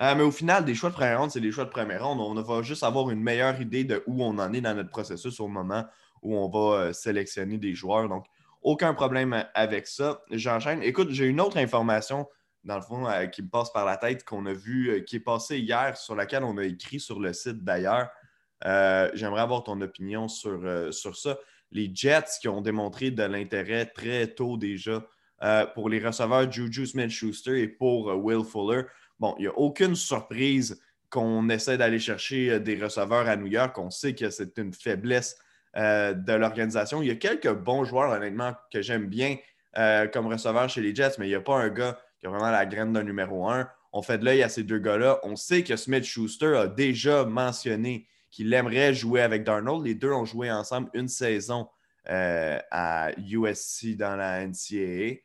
Euh, 0.00 0.14
mais 0.14 0.22
au 0.22 0.30
final, 0.30 0.64
des 0.64 0.74
choix 0.74 0.90
de 0.90 0.94
première 0.94 1.20
ronde, 1.20 1.30
c'est 1.30 1.40
des 1.40 1.52
choix 1.52 1.64
de 1.64 1.70
première 1.70 2.06
ronde. 2.06 2.20
On 2.20 2.40
va 2.40 2.62
juste 2.62 2.82
avoir 2.82 3.10
une 3.10 3.20
meilleure 3.20 3.60
idée 3.60 3.84
de 3.84 4.02
où 4.06 4.22
on 4.22 4.38
en 4.38 4.52
est 4.52 4.60
dans 4.60 4.74
notre 4.74 4.90
processus 4.90 5.38
au 5.40 5.48
moment 5.48 5.84
où 6.22 6.36
on 6.36 6.48
va 6.48 6.76
euh, 6.78 6.92
sélectionner 6.92 7.58
des 7.58 7.74
joueurs. 7.74 8.08
Donc, 8.08 8.24
aucun 8.62 8.94
problème 8.94 9.44
avec 9.54 9.86
ça. 9.86 10.22
J'enchaîne. 10.30 10.82
Écoute, 10.82 11.10
j'ai 11.10 11.26
une 11.26 11.40
autre 11.40 11.58
information, 11.58 12.28
dans 12.64 12.76
le 12.76 12.82
fond, 12.82 13.06
euh, 13.08 13.26
qui 13.26 13.42
me 13.42 13.48
passe 13.48 13.72
par 13.72 13.84
la 13.84 13.96
tête, 13.96 14.24
qu'on 14.24 14.46
a 14.46 14.52
vu, 14.52 15.04
qui 15.04 15.16
est 15.16 15.20
passée 15.20 15.58
hier, 15.58 15.96
sur 15.96 16.14
laquelle 16.14 16.44
on 16.44 16.56
a 16.58 16.64
écrit 16.64 17.00
sur 17.00 17.20
le 17.20 17.32
site 17.32 17.64
d'ailleurs. 17.64 18.08
J'aimerais 19.14 19.40
avoir 19.40 19.64
ton 19.64 19.80
opinion 19.80 20.28
sur, 20.28 20.60
sur 20.94 21.16
ça. 21.16 21.36
Les 21.72 21.90
Jets 21.92 22.38
qui 22.40 22.46
ont 22.48 22.60
démontré 22.60 23.10
de 23.10 23.24
l'intérêt 23.24 23.86
très 23.86 24.28
tôt 24.28 24.56
déjà 24.56 25.04
pour 25.74 25.88
les 25.88 25.98
receveurs 25.98 26.48
Juju 26.48 26.86
Smith-Schuster 26.86 27.60
et 27.60 27.66
pour 27.66 28.06
Will 28.24 28.44
Fuller. 28.44 28.82
Bon, 29.18 29.34
il 29.38 29.42
n'y 29.42 29.48
a 29.48 29.58
aucune 29.58 29.96
surprise 29.96 30.80
qu'on 31.12 31.50
essaie 31.50 31.76
d'aller 31.76 31.98
chercher 31.98 32.52
euh, 32.52 32.58
des 32.58 32.82
receveurs 32.82 33.28
à 33.28 33.36
New 33.36 33.46
York. 33.46 33.76
On 33.78 33.90
sait 33.90 34.14
que 34.14 34.30
c'est 34.30 34.58
une 34.58 34.72
faiblesse 34.72 35.36
euh, 35.76 36.12
de 36.14 36.32
l'organisation. 36.32 37.02
Il 37.02 37.08
y 37.08 37.10
a 37.10 37.16
quelques 37.16 37.52
bons 37.52 37.84
joueurs, 37.84 38.10
honnêtement, 38.10 38.52
que 38.72 38.82
j'aime 38.82 39.06
bien 39.06 39.36
euh, 39.78 40.06
comme 40.06 40.26
receveurs 40.26 40.68
chez 40.68 40.80
les 40.80 40.94
Jets, 40.94 41.12
mais 41.18 41.26
il 41.26 41.30
n'y 41.30 41.34
a 41.34 41.40
pas 41.40 41.56
un 41.56 41.68
gars 41.68 41.98
qui 42.20 42.26
a 42.26 42.30
vraiment 42.30 42.50
la 42.50 42.66
graine 42.66 42.92
d'un 42.92 43.02
numéro 43.02 43.48
un. 43.48 43.68
On 43.92 44.02
fait 44.02 44.18
de 44.18 44.24
l'œil 44.24 44.42
à 44.42 44.48
ces 44.48 44.62
deux 44.62 44.78
gars-là. 44.78 45.20
On 45.22 45.36
sait 45.36 45.62
que 45.64 45.76
Smith 45.76 46.04
Schuster 46.04 46.56
a 46.56 46.66
déjà 46.66 47.24
mentionné 47.24 48.06
qu'il 48.30 48.52
aimerait 48.54 48.94
jouer 48.94 49.20
avec 49.20 49.44
Darnold. 49.44 49.84
Les 49.84 49.94
deux 49.94 50.12
ont 50.12 50.24
joué 50.24 50.50
ensemble 50.50 50.88
une 50.94 51.08
saison 51.08 51.68
à 52.06 53.10
USC 53.18 53.96
dans 53.96 54.16
la 54.16 54.46
NCAA. 54.46 55.20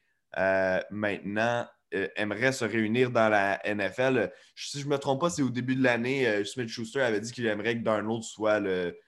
maintenant, 0.92 1.66
euh, 1.94 2.10
aimerait 2.18 2.52
se 2.52 2.66
réunir 2.66 3.12
dans 3.12 3.30
la 3.30 3.62
NFL. 3.64 4.30
Si 4.56 4.82
je 4.82 4.86
ne 4.86 4.90
me 4.90 4.98
trompe 4.98 5.22
pas, 5.22 5.30
c'est 5.30 5.42
au 5.42 5.50
début 5.50 5.74
de 5.74 5.84
l'année, 5.84 6.28
euh, 6.28 6.44
Smith 6.44 6.68
Schuster 6.68 7.00
avait 7.00 7.22
dit 7.22 7.32
qu'il 7.32 7.46
aimerait 7.46 7.78
que 7.78 7.84
Darnold 7.84 8.24
soit 8.24 8.60
le, 8.60 9.00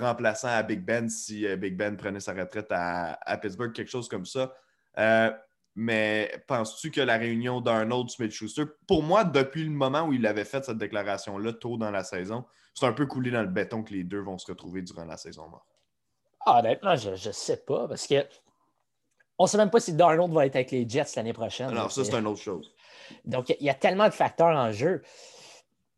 remplaçant 0.00 0.48
à 0.48 0.62
Big 0.62 0.84
Ben 0.84 1.08
si 1.08 1.46
euh, 1.46 1.56
Big 1.56 1.76
Ben 1.76 1.96
prenait 1.96 2.20
sa 2.20 2.34
retraite 2.34 2.68
à, 2.70 3.38
Pittsburgh, 3.40 3.72
quelque 3.72 3.90
chose 3.90 4.08
comme 4.08 4.26
ça. 4.26 4.54
mais 5.74 6.32
penses-tu 6.46 6.90
que 6.90 7.00
la 7.00 7.16
réunion 7.16 7.60
d'Arnold 7.60 8.10
Smith-Schuster, 8.10 8.64
pour 8.86 9.02
moi, 9.02 9.24
depuis 9.24 9.64
le 9.64 9.70
moment 9.70 10.02
où 10.02 10.12
il 10.12 10.26
avait 10.26 10.44
fait 10.44 10.64
cette 10.64 10.78
déclaration-là 10.78 11.52
tôt 11.52 11.76
dans 11.76 11.90
la 11.90 12.04
saison, 12.04 12.44
c'est 12.74 12.86
un 12.86 12.92
peu 12.92 13.06
coulé 13.06 13.30
dans 13.30 13.42
le 13.42 13.48
béton 13.48 13.82
que 13.82 13.92
les 13.92 14.04
deux 14.04 14.20
vont 14.20 14.38
se 14.38 14.46
retrouver 14.46 14.82
durant 14.82 15.04
la 15.04 15.16
saison 15.16 15.48
morte? 15.48 15.66
Ah, 16.46 16.60
honnêtement, 16.60 16.96
je 16.96 17.10
ne 17.10 17.32
sais 17.32 17.58
pas 17.58 17.88
parce 17.88 18.06
que 18.06 18.24
on 19.38 19.44
ne 19.44 19.48
sait 19.48 19.56
même 19.56 19.70
pas 19.70 19.80
si 19.80 19.92
Darnold 19.92 20.32
va 20.32 20.46
être 20.46 20.56
avec 20.56 20.70
les 20.72 20.88
Jets 20.88 21.14
l'année 21.16 21.32
prochaine. 21.32 21.68
Alors, 21.68 21.92
ça, 21.92 22.04
c'est 22.04 22.14
une 22.14 22.26
autre 22.26 22.40
chose. 22.40 22.74
Donc, 23.24 23.50
il 23.50 23.64
y 23.64 23.70
a 23.70 23.74
tellement 23.74 24.06
de 24.06 24.12
facteurs 24.12 24.56
en 24.56 24.72
jeu. 24.72 25.02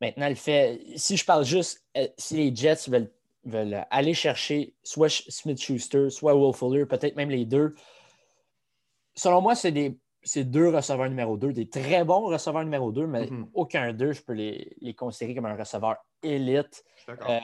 Maintenant, 0.00 0.28
le 0.28 0.34
fait, 0.34 0.80
si 0.96 1.16
je 1.16 1.24
parle 1.24 1.44
juste, 1.44 1.82
euh, 1.96 2.06
si 2.18 2.36
les 2.36 2.54
Jets 2.54 2.88
veulent, 2.88 3.10
aller 3.90 4.14
chercher 4.14 4.74
soit 4.82 5.08
Smith-Schuster, 5.08 6.10
soit 6.10 6.34
Will 6.34 6.54
Fuller, 6.54 6.86
peut-être 6.86 7.16
même 7.16 7.30
les 7.30 7.44
deux, 7.44 7.74
selon 9.14 9.40
moi, 9.40 9.54
c'est 9.54 9.72
des 9.72 9.98
deux 10.36 10.68
receveurs 10.68 11.08
numéro 11.08 11.36
2, 11.36 11.52
des 11.52 11.68
très 11.68 12.04
bons 12.04 12.26
receveurs 12.26 12.64
numéro 12.64 12.92
2, 12.92 13.06
mais 13.06 13.24
mm-hmm. 13.24 13.48
aucun 13.54 13.92
d'eux, 13.92 14.12
je 14.12 14.22
peux 14.22 14.32
les, 14.32 14.94
considérer 14.96 15.34
comme 15.34 15.46
un 15.46 15.56
receveur 15.56 15.96
élite. 16.22 16.84
Euh, 17.08 17.38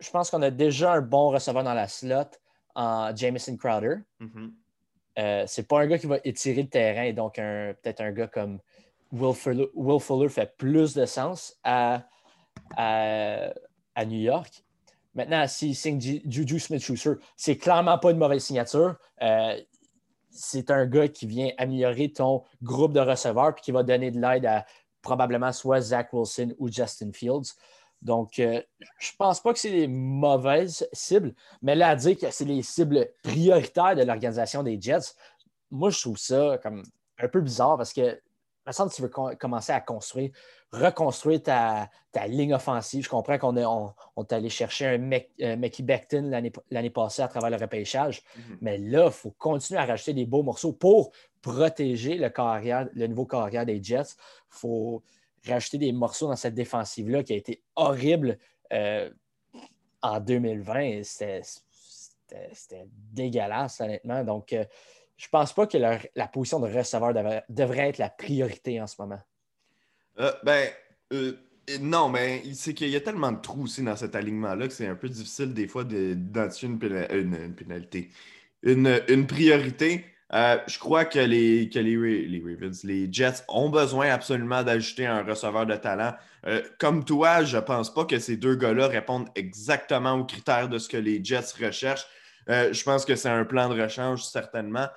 je 0.00 0.10
pense 0.10 0.30
qu'on 0.30 0.42
a 0.42 0.50
déjà 0.50 0.92
un 0.92 1.00
bon 1.00 1.30
receveur 1.30 1.64
dans 1.64 1.74
la 1.74 1.88
slot 1.88 2.30
en 2.74 3.14
Jameson 3.14 3.56
Crowder. 3.56 3.96
Mm-hmm. 4.20 4.52
Euh, 5.18 5.44
c'est 5.46 5.66
pas 5.66 5.80
un 5.80 5.86
gars 5.86 5.98
qui 5.98 6.06
va 6.06 6.18
étirer 6.24 6.62
le 6.62 6.68
terrain, 6.68 7.12
donc 7.12 7.34
peut-être 7.36 8.00
un 8.00 8.12
gars 8.12 8.28
comme 8.28 8.60
Will 9.10 9.34
Fuller, 10.00 10.28
fait 10.28 10.56
plus 10.56 10.94
de 10.94 11.06
sens 11.06 11.58
à, 11.64 12.04
à, 12.76 14.04
New 14.06 14.20
York. 14.20 14.64
Maintenant, 15.18 15.48
s'il 15.48 15.74
signe 15.74 16.00
Juju 16.00 16.60
Smith-Schuster, 16.60 17.14
c'est 17.36 17.56
clairement 17.56 17.98
pas 17.98 18.12
une 18.12 18.18
mauvaise 18.18 18.44
signature. 18.44 18.94
Euh, 19.20 19.60
c'est 20.30 20.70
un 20.70 20.86
gars 20.86 21.08
qui 21.08 21.26
vient 21.26 21.50
améliorer 21.58 22.12
ton 22.12 22.44
groupe 22.62 22.92
de 22.92 23.00
receveurs 23.00 23.52
puis 23.52 23.64
qui 23.64 23.72
va 23.72 23.82
donner 23.82 24.12
de 24.12 24.20
l'aide 24.20 24.46
à 24.46 24.64
probablement 25.02 25.50
soit 25.50 25.80
Zach 25.80 26.12
Wilson 26.12 26.54
ou 26.60 26.70
Justin 26.70 27.10
Fields. 27.12 27.56
Donc, 28.00 28.38
euh, 28.38 28.62
je 29.00 29.10
ne 29.10 29.16
pense 29.18 29.40
pas 29.40 29.52
que 29.52 29.58
c'est 29.58 29.72
des 29.72 29.88
mauvaises 29.88 30.88
cibles, 30.92 31.34
mais 31.62 31.74
là, 31.74 31.88
à 31.88 31.96
dire 31.96 32.16
que 32.16 32.30
c'est 32.30 32.44
les 32.44 32.62
cibles 32.62 33.08
prioritaires 33.24 33.96
de 33.96 34.04
l'organisation 34.04 34.62
des 34.62 34.80
Jets, 34.80 35.16
moi, 35.72 35.90
je 35.90 36.00
trouve 36.00 36.16
ça 36.16 36.60
comme 36.62 36.84
un 37.18 37.26
peu 37.26 37.40
bizarre 37.40 37.76
parce 37.76 37.92
que, 37.92 38.20
me 38.64 38.70
semble 38.72 38.92
tu 38.92 39.02
veux 39.02 39.08
commencer 39.08 39.72
à 39.72 39.80
construire, 39.80 40.30
reconstruire 40.72 41.42
ta, 41.42 41.90
ligne 42.26 42.54
offensive. 42.54 43.04
Je 43.04 43.08
comprends 43.08 43.38
qu'on 43.38 43.56
est, 43.56 43.64
on, 43.64 43.94
allé 44.30 44.48
chercher 44.48 44.86
un 44.86 44.98
Mickey 44.98 45.82
Beckton 45.82 46.30
l'année 46.70 46.90
passée 46.90 47.22
à 47.22 47.28
travers 47.28 47.50
le 47.50 47.56
repêchage, 47.56 48.20
mm-hmm. 48.20 48.58
mais 48.60 48.78
là, 48.78 49.06
il 49.06 49.12
faut 49.12 49.30
continuer 49.38 49.80
à 49.80 49.86
rajouter 49.86 50.14
des 50.14 50.26
beaux 50.26 50.42
morceaux 50.42 50.72
pour 50.72 51.12
protéger 51.40 52.16
le, 52.16 52.28
carrière, 52.30 52.88
le 52.94 53.06
nouveau 53.06 53.26
carrière 53.26 53.64
des 53.64 53.82
Jets, 53.82 54.14
il 54.14 54.58
faut 54.58 55.02
rajouter 55.46 55.78
des 55.78 55.92
morceaux 55.92 56.28
dans 56.28 56.36
cette 56.36 56.54
défensive-là 56.54 57.22
qui 57.22 57.32
a 57.32 57.36
été 57.36 57.62
horrible 57.76 58.38
euh, 58.72 59.10
en 60.02 60.20
2020. 60.20 61.02
C'était 61.04 61.42
dégueulasse, 63.12 63.80
honnêtement. 63.80 64.24
Donc, 64.24 64.52
euh, 64.52 64.64
je 65.16 65.26
ne 65.26 65.30
pense 65.30 65.52
pas 65.52 65.66
que 65.66 65.78
la 65.78 66.28
position 66.28 66.60
de 66.60 66.72
receveur 66.72 67.12
devrait, 67.48 67.88
être 67.88 67.98
la 67.98 68.10
priorité 68.10 68.80
en 68.80 68.86
ce 68.86 69.00
moment. 69.00 69.18
Euh, 70.20 70.32
ben, 70.42 70.70
non, 71.80 72.08
mais 72.08 72.42
c'est 72.54 72.74
qu'il 72.74 72.88
y 72.88 72.96
a 72.96 73.00
tellement 73.00 73.32
de 73.32 73.40
trous 73.40 73.64
aussi 73.64 73.82
dans 73.82 73.96
cet 73.96 74.14
alignement-là 74.16 74.68
que 74.68 74.72
c'est 74.72 74.86
un 74.86 74.94
peu 74.94 75.08
difficile 75.08 75.52
des 75.52 75.68
fois 75.68 75.84
d'identifier 75.84 76.68
une, 76.68 77.06
une, 77.10 77.54
pénalité. 77.54 78.10
Une, 78.62 79.26
priorité. 79.26 80.04
Euh, 80.32 80.58
je 80.66 80.78
crois 80.78 81.04
que, 81.04 81.18
les, 81.18 81.66
les, 81.66 82.42
Ravens, 82.44 82.84
les 82.84 83.12
Jets 83.12 83.44
ont 83.48 83.68
besoin 83.68 84.10
absolument 84.10 84.62
d'ajouter 84.62 85.06
un 85.06 85.22
receveur 85.22 85.66
de 85.66 85.76
talent. 85.76 86.14
Euh, 86.46 86.62
comme 86.78 87.04
toi, 87.04 87.44
je 87.44 87.56
ne 87.56 87.62
pense 87.62 87.92
pas 87.92 88.04
que 88.04 88.18
ces 88.18 88.36
deux 88.36 88.54
gars-là 88.54 88.88
répondent 88.88 89.28
exactement 89.34 90.14
aux 90.14 90.24
critères 90.24 90.68
de 90.68 90.78
ce 90.78 90.88
que 90.88 90.96
les 90.96 91.22
Jets 91.22 91.52
recherchent. 91.62 92.06
Euh, 92.48 92.72
je 92.72 92.82
pense 92.82 93.04
que 93.04 93.14
c'est 93.14 93.28
un 93.28 93.44
plan 93.44 93.68
de 93.68 93.80
rechange, 93.80 94.24
certainement. 94.24 94.88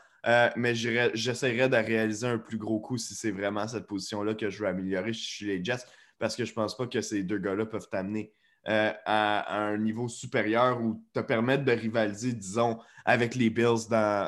Mais 0.56 0.76
j'essaierai 0.76 1.70
de 1.70 1.76
réaliser 1.76 2.28
un 2.28 2.38
plus 2.38 2.58
gros 2.58 2.80
coup 2.80 2.98
si 2.98 3.16
c'est 3.16 3.32
vraiment 3.32 3.68
cette 3.68 3.88
position-là 3.88 4.36
que 4.36 4.50
je 4.50 4.60
veux 4.60 4.68
améliorer 4.68 5.14
chez 5.14 5.46
les 5.46 5.64
Jets, 5.64 5.86
parce 6.20 6.36
que 6.36 6.46
je 6.46 6.52
ne 6.52 6.56
pense 6.56 6.78
pas 6.78 6.88
que 6.88 7.02
ces 7.02 7.24
deux 7.24 7.40
gars-là 7.40 7.66
peuvent 7.66 7.90
t'amener 7.90 8.34
euh, 8.68 8.94
à, 9.06 9.58
un 9.58 9.78
niveau 9.80 10.08
supérieur 10.08 10.80
ou 10.80 11.04
te 11.14 11.20
permettre 11.20 11.66
de 11.66 11.72
rivaliser, 11.72 12.32
disons, 12.34 12.78
avec 13.06 13.34
les 13.34 13.50
Bills 13.50 13.88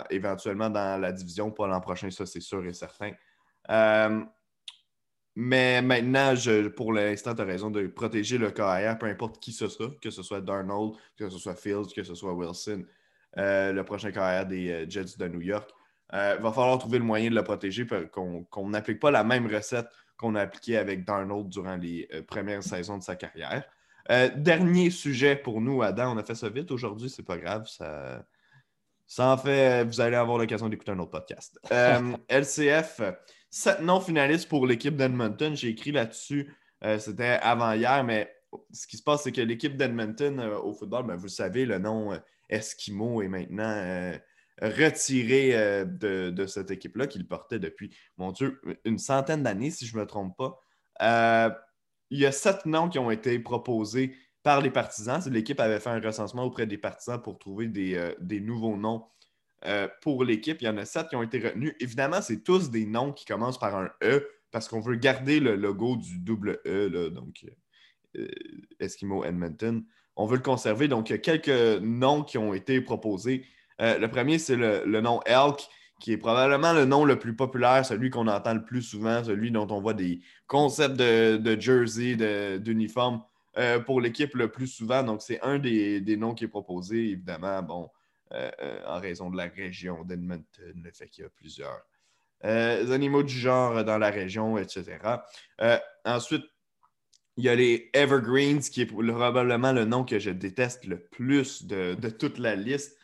éventuellement 0.10 0.72
dans 0.72 1.00
la 1.00 1.12
division 1.12 1.52
pour 1.52 1.68
l'an 1.68 1.80
prochain, 1.80 2.10
ça 2.10 2.26
c'est 2.26 2.40
sûr 2.40 2.66
et 2.66 2.74
certain. 2.74 3.12
Euh, 3.70 4.24
mais 5.36 5.84
maintenant, 5.84 6.34
je, 6.34 6.68
pour 6.68 6.94
l'instant, 6.94 7.36
tu 7.36 7.42
as 7.44 7.46
raison 7.46 7.70
de 7.70 7.86
protéger 7.86 8.40
le 8.40 8.50
carrière, 8.50 8.98
peu 8.98 9.06
importe 9.06 9.40
qui 9.40 9.52
ce 9.52 9.68
sera, 9.68 9.92
que 10.02 10.10
ce 10.10 10.24
soit 10.24 10.42
Darnold, 10.42 10.96
que 11.16 11.30
ce 11.30 11.38
soit 11.38 11.56
Fields, 11.56 11.94
que 11.96 12.04
ce 12.04 12.16
soit 12.16 12.34
Wilson, 12.34 12.86
euh, 13.38 13.72
le 13.72 13.84
prochain 13.84 14.12
carrière 14.12 14.48
des 14.48 14.90
Jets 14.90 15.16
de 15.20 15.28
New 15.28 15.42
York. 15.42 15.70
Il 16.14 16.42
va 16.42 16.52
falloir 16.52 16.78
trouver 16.78 17.00
le 17.00 17.04
moyen 17.04 17.32
de 17.32 17.36
le 17.36 17.44
protéger, 17.44 17.88
qu'on 18.12 18.70
n'applique 18.70 19.00
pas 19.00 19.10
la 19.10 19.24
même 19.24 19.48
recette 19.48 19.88
qu'on 20.16 20.36
a 20.36 20.42
appliquée 20.42 20.78
avec 20.78 21.06
Darnold 21.06 21.50
durant 21.50 21.76
les 21.76 22.08
premières 22.28 22.62
saisons 22.62 23.00
de 23.00 23.04
sa 23.04 23.16
carrière. 23.16 23.64
Euh, 24.12 24.30
dernier 24.36 24.90
sujet 24.90 25.36
pour 25.36 25.62
nous, 25.62 25.82
Adam. 25.82 26.14
On 26.14 26.18
a 26.18 26.24
fait 26.24 26.36
ça 26.36 26.50
vite 26.50 26.72
aujourd'hui, 26.72 27.10
c'est 27.10 27.24
pas 27.24 27.38
grave. 27.38 27.68
Ça, 27.68 28.26
ça 29.08 29.30
en 29.30 29.38
fait, 29.38 29.84
vous 29.86 30.02
allez 30.02 30.16
avoir 30.16 30.38
l'occasion 30.38 30.68
d'écouter 30.70 30.92
un 30.92 31.00
autre 31.00 31.12
podcast. 31.12 31.60
LCF, 32.30 33.00
euh, 33.00 33.12
sept 33.50 33.82
non 33.82 34.02
finalistes 34.02 34.50
pour 34.50 34.68
l'équipe 34.68 34.96
d'Edmonton. 34.96 35.56
J'ai 35.56 35.70
écrit 35.70 35.92
là-dessus, 35.92 36.54
euh, 36.84 37.00
c'était 37.00 37.40
avant 37.42 37.72
hier, 37.74 38.04
mais 38.04 38.34
ce 38.72 38.88
qui 38.88 38.98
se 38.98 39.04
passe, 39.04 39.24
c'est 39.24 39.32
que 39.32 39.42
l'équipe 39.42 39.78
d'Edmonton 39.78 40.40
au 40.64 40.74
football, 40.74 41.08
ben, 41.08 41.16
vous 41.16 41.24
le 41.24 41.30
savez, 41.30 41.66
le 41.66 41.80
nom 41.80 42.20
Eskimo 42.50 43.22
est 43.22 43.28
maintenant 43.28 44.14
retiré 44.62 45.52
de, 45.86 46.30
de, 46.30 46.46
cette 46.46 46.72
équipe-là 46.72 47.08
qu'il 47.08 47.28
portait 47.28 47.60
depuis, 47.60 47.96
mon 48.18 48.32
Dieu, 48.32 48.62
une 48.86 49.00
centaine 49.00 49.44
d'années, 49.44 49.72
si 49.72 49.86
je 49.86 49.96
ne 49.96 50.02
me 50.02 50.06
trompe 50.06 50.38
pas 50.38 50.60
il 52.14 52.20
y 52.20 52.28
a 52.28 52.32
sept 52.32 52.68
noms 52.68 52.90
qui 52.90 53.00
ont 53.00 53.10
été 53.10 53.40
proposés 53.40 54.16
par 54.44 54.62
les 54.62 54.70
partisans. 54.70 55.20
L'équipe 55.32 55.60
avait 55.60 55.80
fait 55.80 55.90
un 55.90 56.00
recensement 56.00 56.44
auprès 56.44 56.68
des 56.68 56.78
partisans 56.78 57.20
pour 57.20 57.40
trouver 57.40 57.68
des, 57.68 57.96
euh, 57.96 58.14
nouveaux 58.40 58.78
noms 58.78 59.06
euh, 59.66 59.88
pour 60.02 60.24
l'équipe. 60.24 60.62
Il 60.62 60.66
y 60.66 60.70
en 60.70 60.78
a 60.78 60.86
sept 60.86 61.10
qui 61.10 61.16
ont 61.16 61.24
été 61.24 61.40
retenus. 61.40 61.74
Évidemment, 61.80 62.22
c'est 62.22 62.44
tous 62.44 62.70
des 62.70 62.86
noms 62.86 63.14
qui 63.14 63.26
commencent 63.26 63.58
par 63.58 63.76
un 63.76 63.90
E 64.04 64.28
parce 64.52 64.68
qu'on 64.68 64.80
veut 64.80 64.96
garder 64.96 65.40
le 65.40 65.56
logo 65.56 65.96
du 65.96 66.20
double 66.20 66.60
E, 66.68 66.88
là, 66.88 67.10
donc 67.10 67.48
euh, 68.16 68.28
Eskimo 68.80 69.24
Edmonton. 69.24 69.84
On 70.16 70.28
veut 70.28 70.38
le 70.38 70.44
conserver. 70.44 70.88
Donc, 70.88 71.10
il 71.10 71.14
y 71.14 71.16
a 71.16 71.20
quelques 71.20 71.82
noms 71.82 72.22
qui 72.22 72.38
ont 72.38 72.54
été 72.54 72.80
proposés. 72.80 73.48
Le 73.80 74.08
premier, 74.08 74.40
c'est 74.40 74.56
le, 74.56 75.02
nom 75.02 75.22
Elk 75.26 75.68
qui 76.00 76.12
est 76.12 76.18
probablement 76.18 76.74
le 76.74 76.84
nom 76.84 77.06
le 77.06 77.18
plus 77.18 77.34
populaire, 77.34 77.86
celui 77.86 78.10
qu'on 78.10 78.28
entend 78.28 78.54
le 78.54 78.66
plus 78.66 78.82
souvent, 78.82 79.24
celui 79.24 79.52
dont 79.52 79.68
on 79.70 79.80
voit 79.80 79.94
des 79.94 80.20
concepts 80.48 80.98
de, 80.98 81.58
jersey, 81.60 82.16
d'uniforme 82.60 83.24
euh, 83.58 83.80
pour 83.80 84.02
l'équipe 84.02 84.34
le 84.36 84.52
plus 84.52 84.68
souvent. 84.68 85.04
Donc, 85.04 85.22
c'est 85.22 85.40
un 85.42 85.60
des, 85.60 86.18
noms 86.18 86.34
qui 86.34 86.44
est 86.44 86.50
proposé, 86.50 87.12
évidemment, 87.12 87.62
bon, 87.62 87.90
euh, 88.34 88.52
euh, 88.62 88.80
en 88.88 89.00
raison 89.00 89.30
de 89.30 89.38
la 89.38 89.46
région 89.46 90.04
d'Edmonton, 90.04 90.44
le 90.76 90.92
fait 90.92 91.08
qu'il 91.08 91.24
y 91.24 91.28
a 91.28 91.30
plusieurs 91.30 91.82
animaux 92.44 93.24
du 93.24 93.34
genre 93.34 93.86
dans 93.86 93.98
la 93.98 94.10
région, 94.10 94.58
etc. 94.58 94.98
ensuite, 96.04 96.44
il 97.38 97.46
y 97.46 97.50
a 97.50 97.56
les 97.56 97.90
Evergreens, 97.94 98.60
qui 98.60 98.82
est 98.82 98.86
probablement 98.86 99.72
le 99.72 99.86
nom 99.86 100.04
que 100.04 100.20
je 100.20 100.32
déteste 100.32 100.84
le 100.86 101.00
plus 101.00 101.64
de, 101.64 101.94
de 101.94 102.10
toute 102.10 102.40
la 102.40 102.56
liste. 102.56 102.98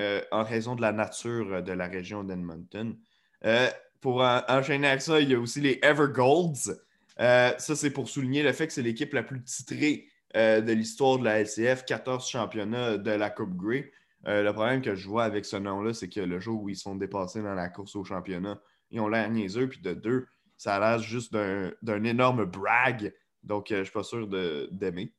Euh, 0.00 0.20
en 0.32 0.42
raison 0.42 0.74
de 0.74 0.82
la 0.82 0.90
nature 0.90 1.52
euh, 1.52 1.60
de 1.60 1.70
la 1.70 1.86
région 1.86 2.24
d'Edmonton. 2.24 2.96
Euh, 3.44 3.70
pour 4.00 4.22
enchaîner 4.22 4.88
avec 4.88 5.02
ça, 5.02 5.20
il 5.20 5.30
y 5.30 5.34
a 5.34 5.38
aussi 5.38 5.60
les 5.60 5.78
Evergolds. 5.82 6.74
ça, 7.16 7.56
c'est 7.58 7.90
pour 7.90 8.08
souligner 8.08 8.42
le 8.42 8.52
fait 8.52 8.66
que 8.66 8.72
c'est 8.72 8.82
l'équipe 8.82 9.12
la 9.14 9.22
plus 9.22 9.42
titrée 9.44 10.08
de 10.34 10.72
l'histoire 10.72 11.18
de 11.18 11.24
la 11.24 11.40
LCF, 11.40 11.86
14 11.86 12.28
championnats 12.28 12.98
de 12.98 13.10
la 13.12 13.30
Coupe 13.30 13.56
Grey. 13.56 13.90
le 14.26 14.50
problème 14.50 14.82
que 14.82 14.94
je 14.94 15.08
vois 15.08 15.24
avec 15.24 15.46
ce 15.46 15.56
nom-là, 15.56 15.94
c'est 15.94 16.10
que 16.10 16.20
le 16.20 16.38
jour 16.38 16.62
où 16.62 16.68
ils 16.68 16.76
sont 16.76 16.96
dépassés 16.96 17.40
dans 17.40 17.54
la 17.54 17.70
course 17.70 17.96
au 17.96 18.04
championnat, 18.04 18.60
ils 18.90 19.00
ont 19.00 19.08
l'air 19.08 19.30
niaiseux, 19.30 19.70
puis 19.70 19.80
de 19.80 19.94
deux, 19.94 20.26
ça 20.58 20.76
a 20.76 20.80
l'air 20.80 20.98
juste 20.98 21.32
d'un 21.32 22.04
énorme 22.04 22.44
brag. 22.44 23.14
Donc, 23.42 23.68
je 23.70 23.76
ne 23.76 23.84
suis 23.84 23.92
pas 23.92 24.04
sûr 24.04 24.28
d'aimer. 24.70 25.14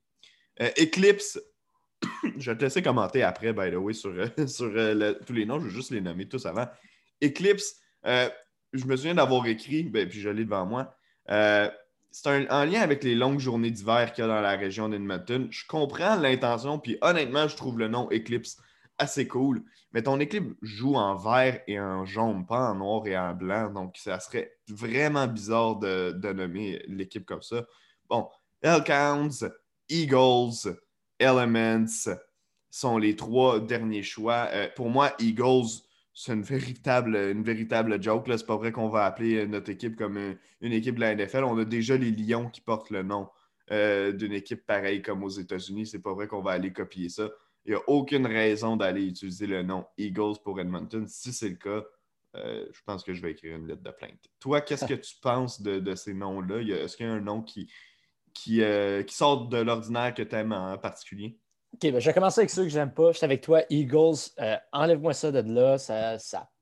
Eclipse, 0.59 1.39
je 2.37 2.51
vais 2.51 2.57
te 2.57 2.63
laisser 2.63 2.81
commenter 2.81 3.23
après, 3.23 3.53
by 3.53 3.71
the 3.71 3.75
way, 3.75 3.93
sur, 3.93 4.11
euh, 4.11 4.27
euh, 4.61 5.13
tous 5.25 5.33
les 5.33 5.45
noms. 5.45 5.59
Je 5.59 5.65
vais 5.65 5.73
juste 5.73 5.91
les 5.91 6.01
nommer 6.01 6.27
tous 6.27 6.45
avant. 6.45 6.67
Eclipse, 7.23 7.75
euh, 8.05 8.29
je 8.73 8.85
me 8.85 8.95
souviens 8.95 9.15
d'avoir 9.15 9.45
écrit, 9.47 9.83
ben, 9.83 10.07
puis 10.07 10.19
je 10.19 10.29
l'ai 10.29 10.43
devant 10.43 10.65
moi. 10.65 10.95
c'est 11.27 12.49
en 12.49 12.65
lien 12.65 12.81
avec 12.81 13.03
les 13.03 13.15
longues 13.15 13.39
journées 13.39 13.71
d'hiver 13.71 14.13
qu'il 14.13 14.23
y 14.23 14.25
a 14.25 14.27
dans 14.27 14.41
la 14.41 14.55
région 14.55 14.89
d'Edmonton. 14.89 15.47
Je 15.49 15.65
comprends 15.67 16.15
l'intention, 16.15 16.79
puis 16.79 16.97
honnêtement, 17.01 17.47
je 17.47 17.55
trouve 17.55 17.79
le 17.79 17.87
nom 17.87 18.09
Eclipse 18.11 18.57
assez 18.97 19.27
cool. 19.27 19.63
Mais 19.91 20.03
ton 20.03 20.19
équipe 20.19 20.53
joue 20.61 20.95
en 20.95 21.15
vert 21.15 21.61
et 21.67 21.79
en 21.79 22.05
jaune, 22.05 22.45
pas 22.45 22.71
en 22.71 22.75
noir 22.75 23.07
et 23.07 23.17
en 23.17 23.33
blanc. 23.33 23.71
Donc, 23.71 23.95
ça 23.97 24.19
serait 24.19 24.57
vraiment 24.67 25.27
bizarre 25.27 25.77
de, 25.77 26.11
de 26.11 26.33
nommer 26.33 26.83
l'équipe 26.87 27.25
comme 27.25 27.41
ça. 27.41 27.65
Bon, 28.09 28.27
Elkhounds, 28.61 29.45
Eagles, 29.89 30.75
Elements 31.19 31.85
sont 32.69 32.97
les 32.97 33.15
trois 33.15 33.59
derniers 33.59 34.03
choix. 34.03 34.49
Euh, 34.51 34.67
pour 34.75 34.89
moi, 34.89 35.13
Eagles, 35.19 35.81
c'est 36.13 36.33
une 36.33 36.43
véritable, 36.43 37.15
une 37.15 37.43
véritable 37.43 38.01
joke. 38.01 38.27
Pas 38.45 38.57
vrai 38.57 38.71
qu'on 38.71 38.89
va 38.89 39.05
appeler 39.05 39.47
notre 39.47 39.69
équipe 39.69 39.95
comme 39.95 40.35
une, 40.61 40.73
équipe 40.73 40.95
de 40.95 41.01
la 41.01 41.15
NFL. 41.15 41.43
On 41.43 41.57
a 41.57 41.65
déjà 41.65 41.97
les 41.97 42.11
Lions 42.11 42.49
qui 42.49 42.61
portent 42.61 42.89
le 42.89 43.03
nom 43.03 43.29
euh, 43.71 44.11
d'une 44.11 44.33
équipe 44.33 44.65
pareille 44.65 45.01
comme 45.01 45.23
aux 45.23 45.29
États-Unis. 45.29 45.87
C'est 45.87 46.01
pas 46.01 46.13
vrai 46.13 46.27
qu'on 46.27 46.41
va 46.41 46.51
aller 46.51 46.71
copier 46.71 47.09
ça. 47.09 47.29
Il 47.65 47.71
n'y 47.71 47.77
a 47.77 47.81
aucune 47.87 48.27
raison 48.27 48.77
d'aller 48.77 49.05
utiliser 49.05 49.47
le 49.47 49.63
nom 49.63 49.85
Eagles 49.97 50.35
pour 50.43 50.59
Edmonton. 50.59 51.07
Si 51.07 51.33
c'est 51.33 51.49
le 51.49 51.55
cas, 51.55 51.83
euh, 52.35 52.65
je 52.71 52.81
pense 52.85 53.03
que 53.03 53.13
je 53.13 53.21
vais 53.21 53.31
écrire 53.31 53.55
une 53.55 53.67
lettre 53.67 53.81
de 53.81 53.91
plainte. 53.91 54.29
Toi, 54.39 54.61
qu'est-ce 54.61 54.85
que 54.85 54.93
tu 54.93 55.15
penses 55.21 55.61
de, 55.61 55.95
ces 55.95 56.13
noms-là? 56.13 56.61
Est-ce 56.61 56.97
qu'il 56.97 57.05
y 57.05 57.09
a 57.09 57.13
un 57.13 57.21
nom 57.21 57.41
qui, 57.41 57.71
qui, 58.35 58.61
euh, 58.61 59.01
sortent 59.07 59.49
de 59.49 59.57
l'ordinaire 59.57 60.13
que 60.13 60.21
tu 60.21 60.35
aimes 60.35 60.51
en 60.51 60.77
particulier? 60.77 61.39
OK, 61.73 61.91
ben, 61.91 61.99
je 61.99 62.05
vais 62.05 62.13
commencer 62.13 62.41
avec 62.41 62.51
ceux 62.51 62.63
que 62.63 62.69
j'aime 62.69 62.93
pas. 62.93 63.11
Je 63.11 63.17
suis 63.17 63.25
avec 63.25 63.41
toi, 63.41 63.63
Eagles. 63.69 64.29
Euh, 64.39 64.57
enlève-moi 64.71 65.13
ça 65.13 65.31
de 65.31 65.39
là. 65.51 65.77
Ça, 65.77 66.17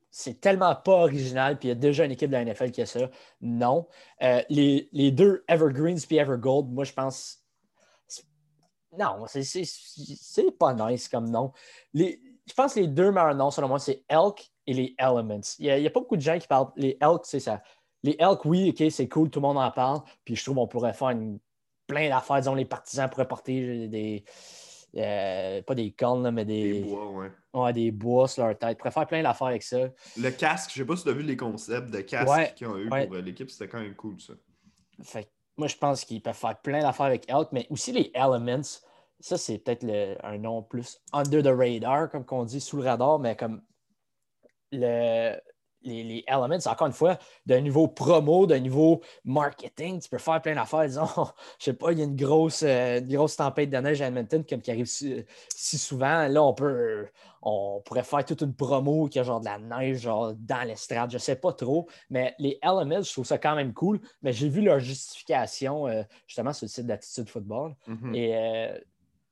c'est 0.09 0.39
tellement 0.39 0.75
pas 0.75 0.93
original, 0.93 1.57
puis 1.57 1.67
il 1.67 1.69
y 1.69 1.71
a 1.71 1.75
déjà 1.75 2.05
une 2.05 2.11
équipe 2.11 2.29
de 2.29 2.35
la 2.35 2.45
NFL 2.45 2.71
qui 2.71 2.81
a 2.81 2.85
ça. 2.85 3.09
Non. 3.41 3.87
Euh, 4.21 4.41
les, 4.49 4.87
les, 4.91 5.11
deux 5.11 5.43
Evergreens 5.47 6.05
puis 6.07 6.17
Evergold, 6.17 6.69
moi, 6.69 6.83
je 6.83 6.93
pense. 6.93 7.39
Non, 8.97 9.25
c'est 9.27 10.57
pas 10.57 10.73
nice 10.75 11.09
comme 11.09 11.29
nom. 11.29 11.51
Je 11.95 12.53
pense 12.55 12.75
que 12.75 12.81
les 12.81 12.87
deux 12.87 13.11
meilleurs 13.11 13.33
noms, 13.33 13.49
selon 13.49 13.67
moi, 13.67 13.79
c'est 13.79 14.03
Elk 14.07 14.51
et 14.67 14.73
les 14.73 14.95
Elements. 14.99 15.41
Il 15.57 15.65
n'y 15.65 15.71
a, 15.71 15.87
a, 15.87 15.89
pas 15.89 15.99
beaucoup 15.99 16.17
de 16.17 16.21
gens 16.21 16.37
qui 16.37 16.47
parlent. 16.47 16.71
Les 16.75 16.95
Elk, 17.01 17.21
c'est 17.23 17.39
ça. 17.39 17.63
Les 18.03 18.15
Elk, 18.19 18.45
oui, 18.45 18.69
OK, 18.69 18.91
c'est 18.91 19.07
cool, 19.07 19.31
tout 19.31 19.39
le 19.39 19.47
monde 19.47 19.57
en 19.57 19.71
parle. 19.71 20.01
Puis 20.23 20.35
je 20.35 20.43
trouve 20.43 20.57
qu'on 20.57 20.67
pourrait 20.67 20.93
faire 20.93 21.09
une 21.09 21.39
plein 21.87 22.09
d'affaires. 22.09 22.37
Disons, 22.37 22.55
les 22.55 22.65
partisans 22.65 23.09
pourraient 23.09 23.27
porter 23.27 23.87
des. 23.87 24.23
Euh, 24.95 25.61
pas 25.63 25.75
des 25.75 25.91
cornes, 25.91 26.29
mais 26.31 26.45
des. 26.45 26.73
Des 26.73 26.81
bois, 26.81 27.11
ouais. 27.11 27.31
Ouais, 27.53 27.73
des 27.73 27.91
bois 27.91 28.27
sur 28.27 28.45
leur 28.45 28.57
tête. 28.57 28.71
Ils 28.71 28.75
pourraient 28.75 28.91
faire 28.91 29.07
plein 29.07 29.23
d'affaires 29.23 29.47
avec 29.47 29.63
ça. 29.63 29.89
Le 30.17 30.29
casque, 30.29 30.71
je 30.71 30.77
sais 30.77 30.85
pas 30.85 30.95
si 30.95 31.03
tu 31.03 31.09
as 31.09 31.13
vu 31.13 31.23
les 31.23 31.37
concepts 31.37 31.89
de 31.89 32.01
casque 32.01 32.53
qu'ils 32.55 32.67
ont 32.67 32.77
eu 32.77 32.89
pour 32.89 32.97
euh, 32.97 33.21
l'équipe, 33.21 33.49
c'était 33.49 33.67
quand 33.67 33.79
même 33.79 33.95
cool, 33.95 34.19
ça. 34.21 34.33
Fait 35.03 35.29
moi, 35.57 35.67
je 35.67 35.77
pense 35.77 36.03
qu'ils 36.03 36.21
peuvent 36.21 36.35
faire 36.35 36.59
plein 36.61 36.81
d'affaires 36.81 37.05
avec 37.05 37.29
Elk, 37.29 37.49
mais 37.51 37.67
aussi 37.69 37.91
les 37.91 38.11
Elements. 38.15 38.81
Ça, 39.19 39.37
c'est 39.37 39.59
peut-être 39.59 39.85
un 40.23 40.37
nom 40.37 40.63
plus 40.63 40.99
under 41.13 41.43
the 41.43 41.55
radar, 41.55 42.09
comme 42.09 42.25
on 42.31 42.43
dit, 42.43 42.59
sous 42.59 42.77
le 42.77 42.83
radar, 42.83 43.19
mais 43.19 43.35
comme 43.35 43.61
le, 44.71 45.37
les, 45.83 46.23
Elements, 46.27 46.57
encore 46.65 46.87
une 46.87 46.93
fois, 46.93 47.17
d'un 47.45 47.61
niveau 47.61 47.87
promo, 47.87 48.45
d'un 48.45 48.59
niveau 48.59 49.01
marketing, 49.25 49.99
tu 49.99 50.09
peux 50.09 50.17
faire 50.17 50.41
plein 50.41 50.55
d'affaires. 50.55 50.85
Disons, 50.85 51.07
je 51.59 51.65
sais 51.65 51.73
pas, 51.73 51.91
il 51.91 51.99
y 51.99 52.01
a 52.01 52.05
une 52.05 52.15
grosse, 52.15 52.63
euh, 52.63 53.01
grosse 53.01 53.35
tempête 53.35 53.69
de 53.69 53.77
neige 53.77 54.01
à 54.01 54.07
Edmonton 54.07 54.43
comme 54.47 54.61
qui 54.61 54.71
arrive 54.71 54.85
si, 54.85 55.25
souvent. 55.77 56.27
Là, 56.27 56.43
on 56.43 56.53
peut 56.53 57.07
on 57.45 57.81
pourrait 57.83 58.03
faire 58.03 58.23
toute 58.23 58.41
une 58.41 58.53
promo 58.53 59.07
qui 59.07 59.19
a 59.19 59.23
genre 59.23 59.41
de 59.41 59.45
la 59.45 59.59
neige 59.59 60.01
genre 60.01 60.33
dans 60.33 60.65
l'estrade, 60.65 61.11
je 61.11 61.17
sais 61.17 61.35
pas 61.35 61.51
trop. 61.51 61.89
Mais 62.09 62.33
les 62.39 62.57
Elements, 62.63 63.01
je 63.01 63.11
trouve 63.11 63.25
ça 63.25 63.37
quand 63.37 63.55
même 63.55 63.73
cool. 63.73 63.99
Mais 64.21 64.31
j'ai 64.31 64.47
vu 64.47 64.61
leur 64.61 64.79
justification 64.79 65.87
euh, 65.87 66.03
justement 66.25 66.53
sur 66.53 66.65
le 66.65 66.69
site 66.69 66.87
d'Attitude 66.87 67.29
Football. 67.29 67.75
Mm-hmm. 67.87 68.15
Et 68.15 68.35
euh, 68.35 68.79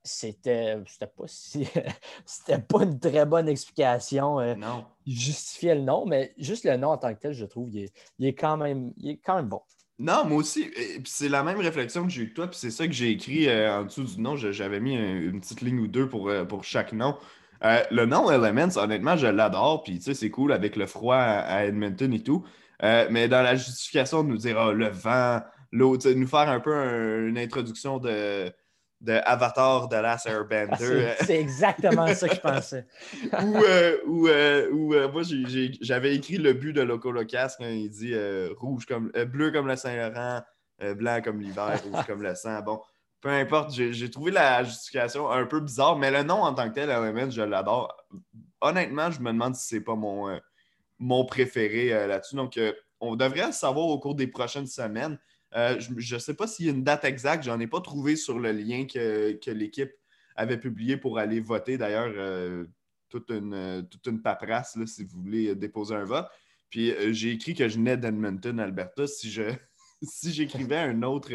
c'était 0.04 0.78
pas 1.00 1.24
si 1.28 1.68
c'était 2.26 2.60
pas 2.60 2.84
une 2.84 3.00
très 3.00 3.26
bonne 3.26 3.48
explication. 3.48 4.40
Euh, 4.40 4.56
non. 4.56 4.86
Justifier 5.06 5.76
le 5.76 5.82
nom, 5.82 6.06
mais 6.06 6.34
juste 6.38 6.66
le 6.66 6.78
nom 6.78 6.90
en 6.90 6.98
tant 6.98 7.14
que 7.14 7.20
tel, 7.20 7.34
je 7.34 7.46
trouve, 7.46 7.70
il 7.70 7.90
est, 8.20 8.34
quand, 8.34 8.58
même, 8.58 8.94
il 8.98 9.12
est 9.12 9.18
quand 9.18 9.36
même 9.36 9.48
bon. 9.48 9.62
Non, 10.00 10.26
moi 10.26 10.38
aussi. 10.38 10.72
C'est 11.06 11.30
la 11.30 11.44
même 11.44 11.60
réflexion 11.60 12.04
que 12.04 12.10
j'ai 12.10 12.24
eu 12.24 12.28
de 12.28 12.34
toi, 12.34 12.48
puis 12.48 12.58
c'est 12.58 12.72
ça 12.72 12.88
que 12.88 12.94
j'ai 12.94 13.12
écrit 13.12 13.48
euh, 13.48 13.82
en 13.82 13.84
dessous 13.84 14.04
du 14.04 14.20
nom. 14.20 14.36
J'avais 14.36 14.80
mis 14.80 14.96
une 14.96 15.40
petite 15.40 15.62
ligne 15.62 15.80
ou 15.80 15.88
deux 15.88 16.10
pour, 16.10 16.30
euh, 16.30 16.46
pour 16.46 16.64
chaque 16.64 16.94
nom. 16.94 17.18
le 17.62 18.06
nom 18.06 18.32
Elements, 18.32 18.78
honnêtement, 18.78 19.16
je 19.16 19.28
l'adore, 19.28 19.84
puis 19.84 20.00
tu 20.00 20.06
sais, 20.06 20.14
c'est 20.16 20.32
cool 20.32 20.52
avec 20.52 20.76
le 20.76 20.88
froid 20.88 21.18
à, 21.18 21.66
Edmonton 21.66 22.12
et 22.14 22.24
tout. 22.24 22.44
mais 22.82 23.28
dans 23.28 23.44
la 23.44 23.56
justification 23.56 24.24
de 24.24 24.30
nous 24.30 24.38
dire 24.38 24.58
oh, 24.60 24.72
le 24.72 24.90
vent, 24.90 25.42
l'eau, 25.72 25.98
nous 26.16 26.28
faire 26.28 26.50
un 26.50 26.60
peu 26.60 27.28
une 27.28 27.38
introduction 27.38 28.00
de 28.00 28.52
de 29.02 29.20
Avatar 29.26 29.88
de 29.88 29.96
Last 29.96 30.28
Airbender. 30.28 31.16
c'est 31.22 31.40
exactement 31.40 32.08
ça 32.14 32.30
que 32.30 32.36
je 32.36 32.40
pensais. 32.40 32.86
ou 33.34 33.58
euh, 33.58 33.98
euh, 34.08 34.94
euh, 34.94 35.12
moi, 35.12 35.24
j'avais 35.82 36.16
écrit 36.16 36.38
le 36.38 36.54
but 36.54 36.72
de 36.74 36.82
Loco 36.82 37.12
Locas 37.12 37.56
quand 37.58 37.68
il 37.68 37.90
dit 37.90 38.14
rouge 38.58 38.86
comme 38.86 39.12
bleu 39.28 39.52
comme 39.52 39.68
le 39.68 39.76
Saint-Laurent, 39.76 40.42
blanc 40.96 41.20
comme 41.24 41.42
l'hiver, 41.42 41.82
rouge 41.84 42.06
comme 42.06 42.22
le 42.22 42.36
sang. 42.36 42.62
Bon, 42.62 42.80
peu 43.22 43.30
importe, 43.30 43.72
j'ai 43.74 44.10
trouvé 44.10 44.32
la 44.32 44.64
justification 44.64 45.30
un 45.30 45.46
peu 45.46 45.60
bizarre, 45.60 45.98
mais 45.98 46.12
le 46.12 46.22
nom 46.22 46.44
en 46.44 46.54
tant 46.54 46.70
que 46.70 46.76
tel, 46.76 46.90
Element, 46.90 47.30
je 47.30 47.42
l'adore. 47.42 47.96
Honnêtement, 48.62 49.10
je 49.10 49.20
me 49.20 49.32
demande 49.32 49.56
si 49.56 49.68
c'est 49.68 49.82
pas 49.82 49.96
mon, 49.96 50.40
mon 51.00 51.26
préféré 51.26 52.08
là-dessus. 52.08 52.36
Donc, 52.36 52.60
on 53.00 53.16
devrait 53.16 53.52
savoir 53.52 53.88
au 53.88 53.98
cours 53.98 54.14
des 54.14 54.28
prochaines 54.28 54.68
semaines. 54.68 55.18
Euh, 55.56 55.80
je 55.80 56.16
ne 56.16 56.20
sais 56.20 56.34
pas 56.34 56.48
s'il 56.48 56.66
y 56.66 56.70
a 56.70 56.72
une 56.72 56.84
date 56.84 57.04
exacte, 57.04 57.44
j'en 57.44 57.60
ai 57.60 57.68
pas 57.68 57.82
trouvé 57.82 58.16
sur 58.16 58.40
le 58.40 58.52
lien 58.52 58.86
que, 58.86 59.52
l'équipe 59.52 59.92
avait 60.36 60.58
publié 60.58 60.98
pour 60.98 61.18
aller 61.20 61.40
voter. 61.42 61.78
D'ailleurs, 61.78 62.14
euh, 62.16 62.66
toute, 63.10 63.30
une, 63.32 63.86
toute 63.90 64.06
une 64.08 64.22
paperasse 64.22 64.78
si 64.86 65.04
vous 65.04 65.22
voulez 65.22 65.56
déposer 65.56 65.96
un 65.96 66.06
vote. 66.06 66.28
Puis 66.70 66.92
euh, 66.92 67.12
j'ai 67.12 67.32
écrit 67.32 67.54
que 67.54 67.68
je 67.68 67.76
venais 67.76 67.98
d'Edmonton, 67.98 68.60
Alberta. 68.60 69.06
Si 69.08 69.30
j'écrivais 70.32 70.90
une 70.90 71.04
autre 71.04 71.30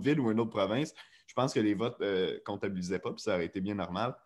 ville 0.00 0.20
ou 0.20 0.32
une 0.32 0.40
autre 0.40 0.50
province, 0.50 0.92
je 1.26 1.34
pense 1.34 1.54
que 1.54 1.60
les 1.60 1.74
votes 1.74 2.00
ne 2.00 2.38
comptabilisaient 2.44 2.98
pas, 2.98 3.12
puis 3.12 3.22
ça 3.22 3.34
aurait 3.34 3.46
été 3.46 3.60
bien 3.60 3.76
normal. 3.76 4.16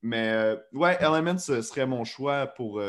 mais 0.00 0.56
ouais, 0.72 0.96
Elements 1.00 1.38
serait 1.38 1.86
mon 1.86 2.04
choix 2.04 2.46
pour 2.46 2.80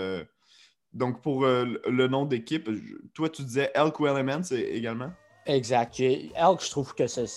donc, 0.95 1.21
pour 1.21 1.43
euh, 1.43 1.65
le 1.85 2.07
nom 2.07 2.23
d'équipe, 2.23 2.69
toi, 3.13 3.27
tu 3.27 3.43
disais 3.43 3.69
Elk 3.75 3.99
ou 3.99 4.07
Elements 4.07 4.49
également? 4.51 5.11
Exact. 5.45 5.99
Elk, 5.99 6.61
je 6.63 6.69
trouve 6.71 6.95
que 6.95 7.05
c'est 7.05 7.27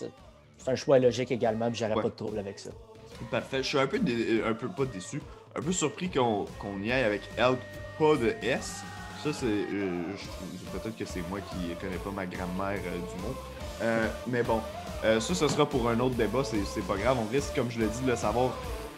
un 0.68 0.76
choix 0.76 1.00
logique 1.00 1.32
également, 1.32 1.68
puis 1.68 1.80
j'aurais 1.80 2.00
pas 2.00 2.08
de 2.08 2.14
trouble 2.14 2.38
avec 2.38 2.60
ça. 2.60 2.70
Parfait. 3.32 3.64
Je 3.64 3.68
suis 3.68 3.78
un 3.78 3.88
peu, 3.88 3.98
un 4.46 4.54
peu 4.54 4.68
pas 4.68 4.84
déçu, 4.84 5.20
un 5.56 5.60
peu 5.60 5.72
surpris 5.72 6.08
qu'on 6.08 6.46
y 6.80 6.92
aille 6.92 7.02
avec 7.02 7.22
Elk, 7.36 7.58
pas 7.98 8.14
de 8.14 8.32
S. 8.42 8.82
Ça, 9.24 9.32
c'est. 9.32 9.46
Euh, 9.46 10.02
peut-être 10.72 10.96
que 10.96 11.04
c'est 11.04 11.28
moi 11.28 11.40
qui 11.40 11.74
connais 11.80 11.96
pas 11.96 12.12
ma 12.12 12.26
grammaire 12.26 12.78
euh, 12.86 12.96
du 12.96 13.22
mot. 13.22 14.08
mais 14.28 14.44
bon, 14.44 14.60
ça, 15.02 15.20
ce 15.20 15.48
sera 15.48 15.68
pour 15.68 15.88
un 15.88 15.98
autre 15.98 16.14
débat, 16.14 16.44
c'est 16.44 16.86
pas 16.86 16.96
grave. 16.96 17.18
On 17.20 17.28
risque, 17.32 17.56
comme 17.56 17.72
je 17.72 17.80
l'ai 17.80 17.88
dit, 17.88 18.02
de 18.02 18.10
le 18.10 18.16
savoir 18.16 18.52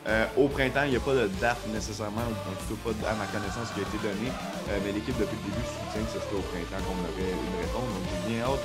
euh, 0.08 0.24
au 0.36 0.48
printemps, 0.48 0.84
il 0.84 0.90
n'y 0.90 0.96
a 0.96 1.00
pas 1.00 1.12
de 1.12 1.28
date 1.40 1.60
nécessairement, 1.72 2.24
en 2.24 2.56
tout 2.56 2.74
cas 2.74 2.92
pas 2.92 3.10
à 3.10 3.14
ma 3.14 3.26
connaissance 3.26 3.68
qui 3.74 3.80
a 3.80 3.84
été 3.84 3.98
donnée, 4.00 4.32
euh, 4.70 4.78
mais 4.84 4.92
l'équipe 4.92 5.16
depuis 5.18 5.36
le 5.44 5.52
début 5.52 5.66
soutient 5.68 6.00
que 6.00 6.12
ce 6.16 6.20
serait 6.24 6.40
au 6.40 6.46
printemps 6.48 6.80
qu'on 6.88 6.96
aurait 7.04 7.32
une 7.36 7.56
réponse. 7.60 7.84
Donc 7.84 8.04
j'ai 8.08 8.32
bien 8.32 8.44
hâte 8.48 8.64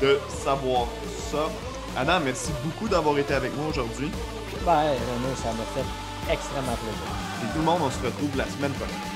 de 0.00 0.18
savoir 0.30 0.86
ça. 1.30 1.50
Adam, 1.98 2.20
merci 2.24 2.50
beaucoup 2.64 2.88
d'avoir 2.88 3.18
été 3.18 3.34
avec 3.34 3.54
moi 3.56 3.66
aujourd'hui. 3.68 4.10
Ben, 4.64 4.94
Renaud, 4.94 5.34
ça 5.36 5.50
m'a 5.50 5.66
fait 5.74 6.32
extrêmement 6.32 6.78
plaisir. 6.78 7.10
Et 7.42 7.52
tout 7.52 7.58
le 7.58 7.64
monde, 7.64 7.82
on 7.82 7.90
se 7.90 7.98
retrouve 7.98 8.36
la 8.36 8.46
semaine 8.46 8.72
prochaine. 8.72 9.11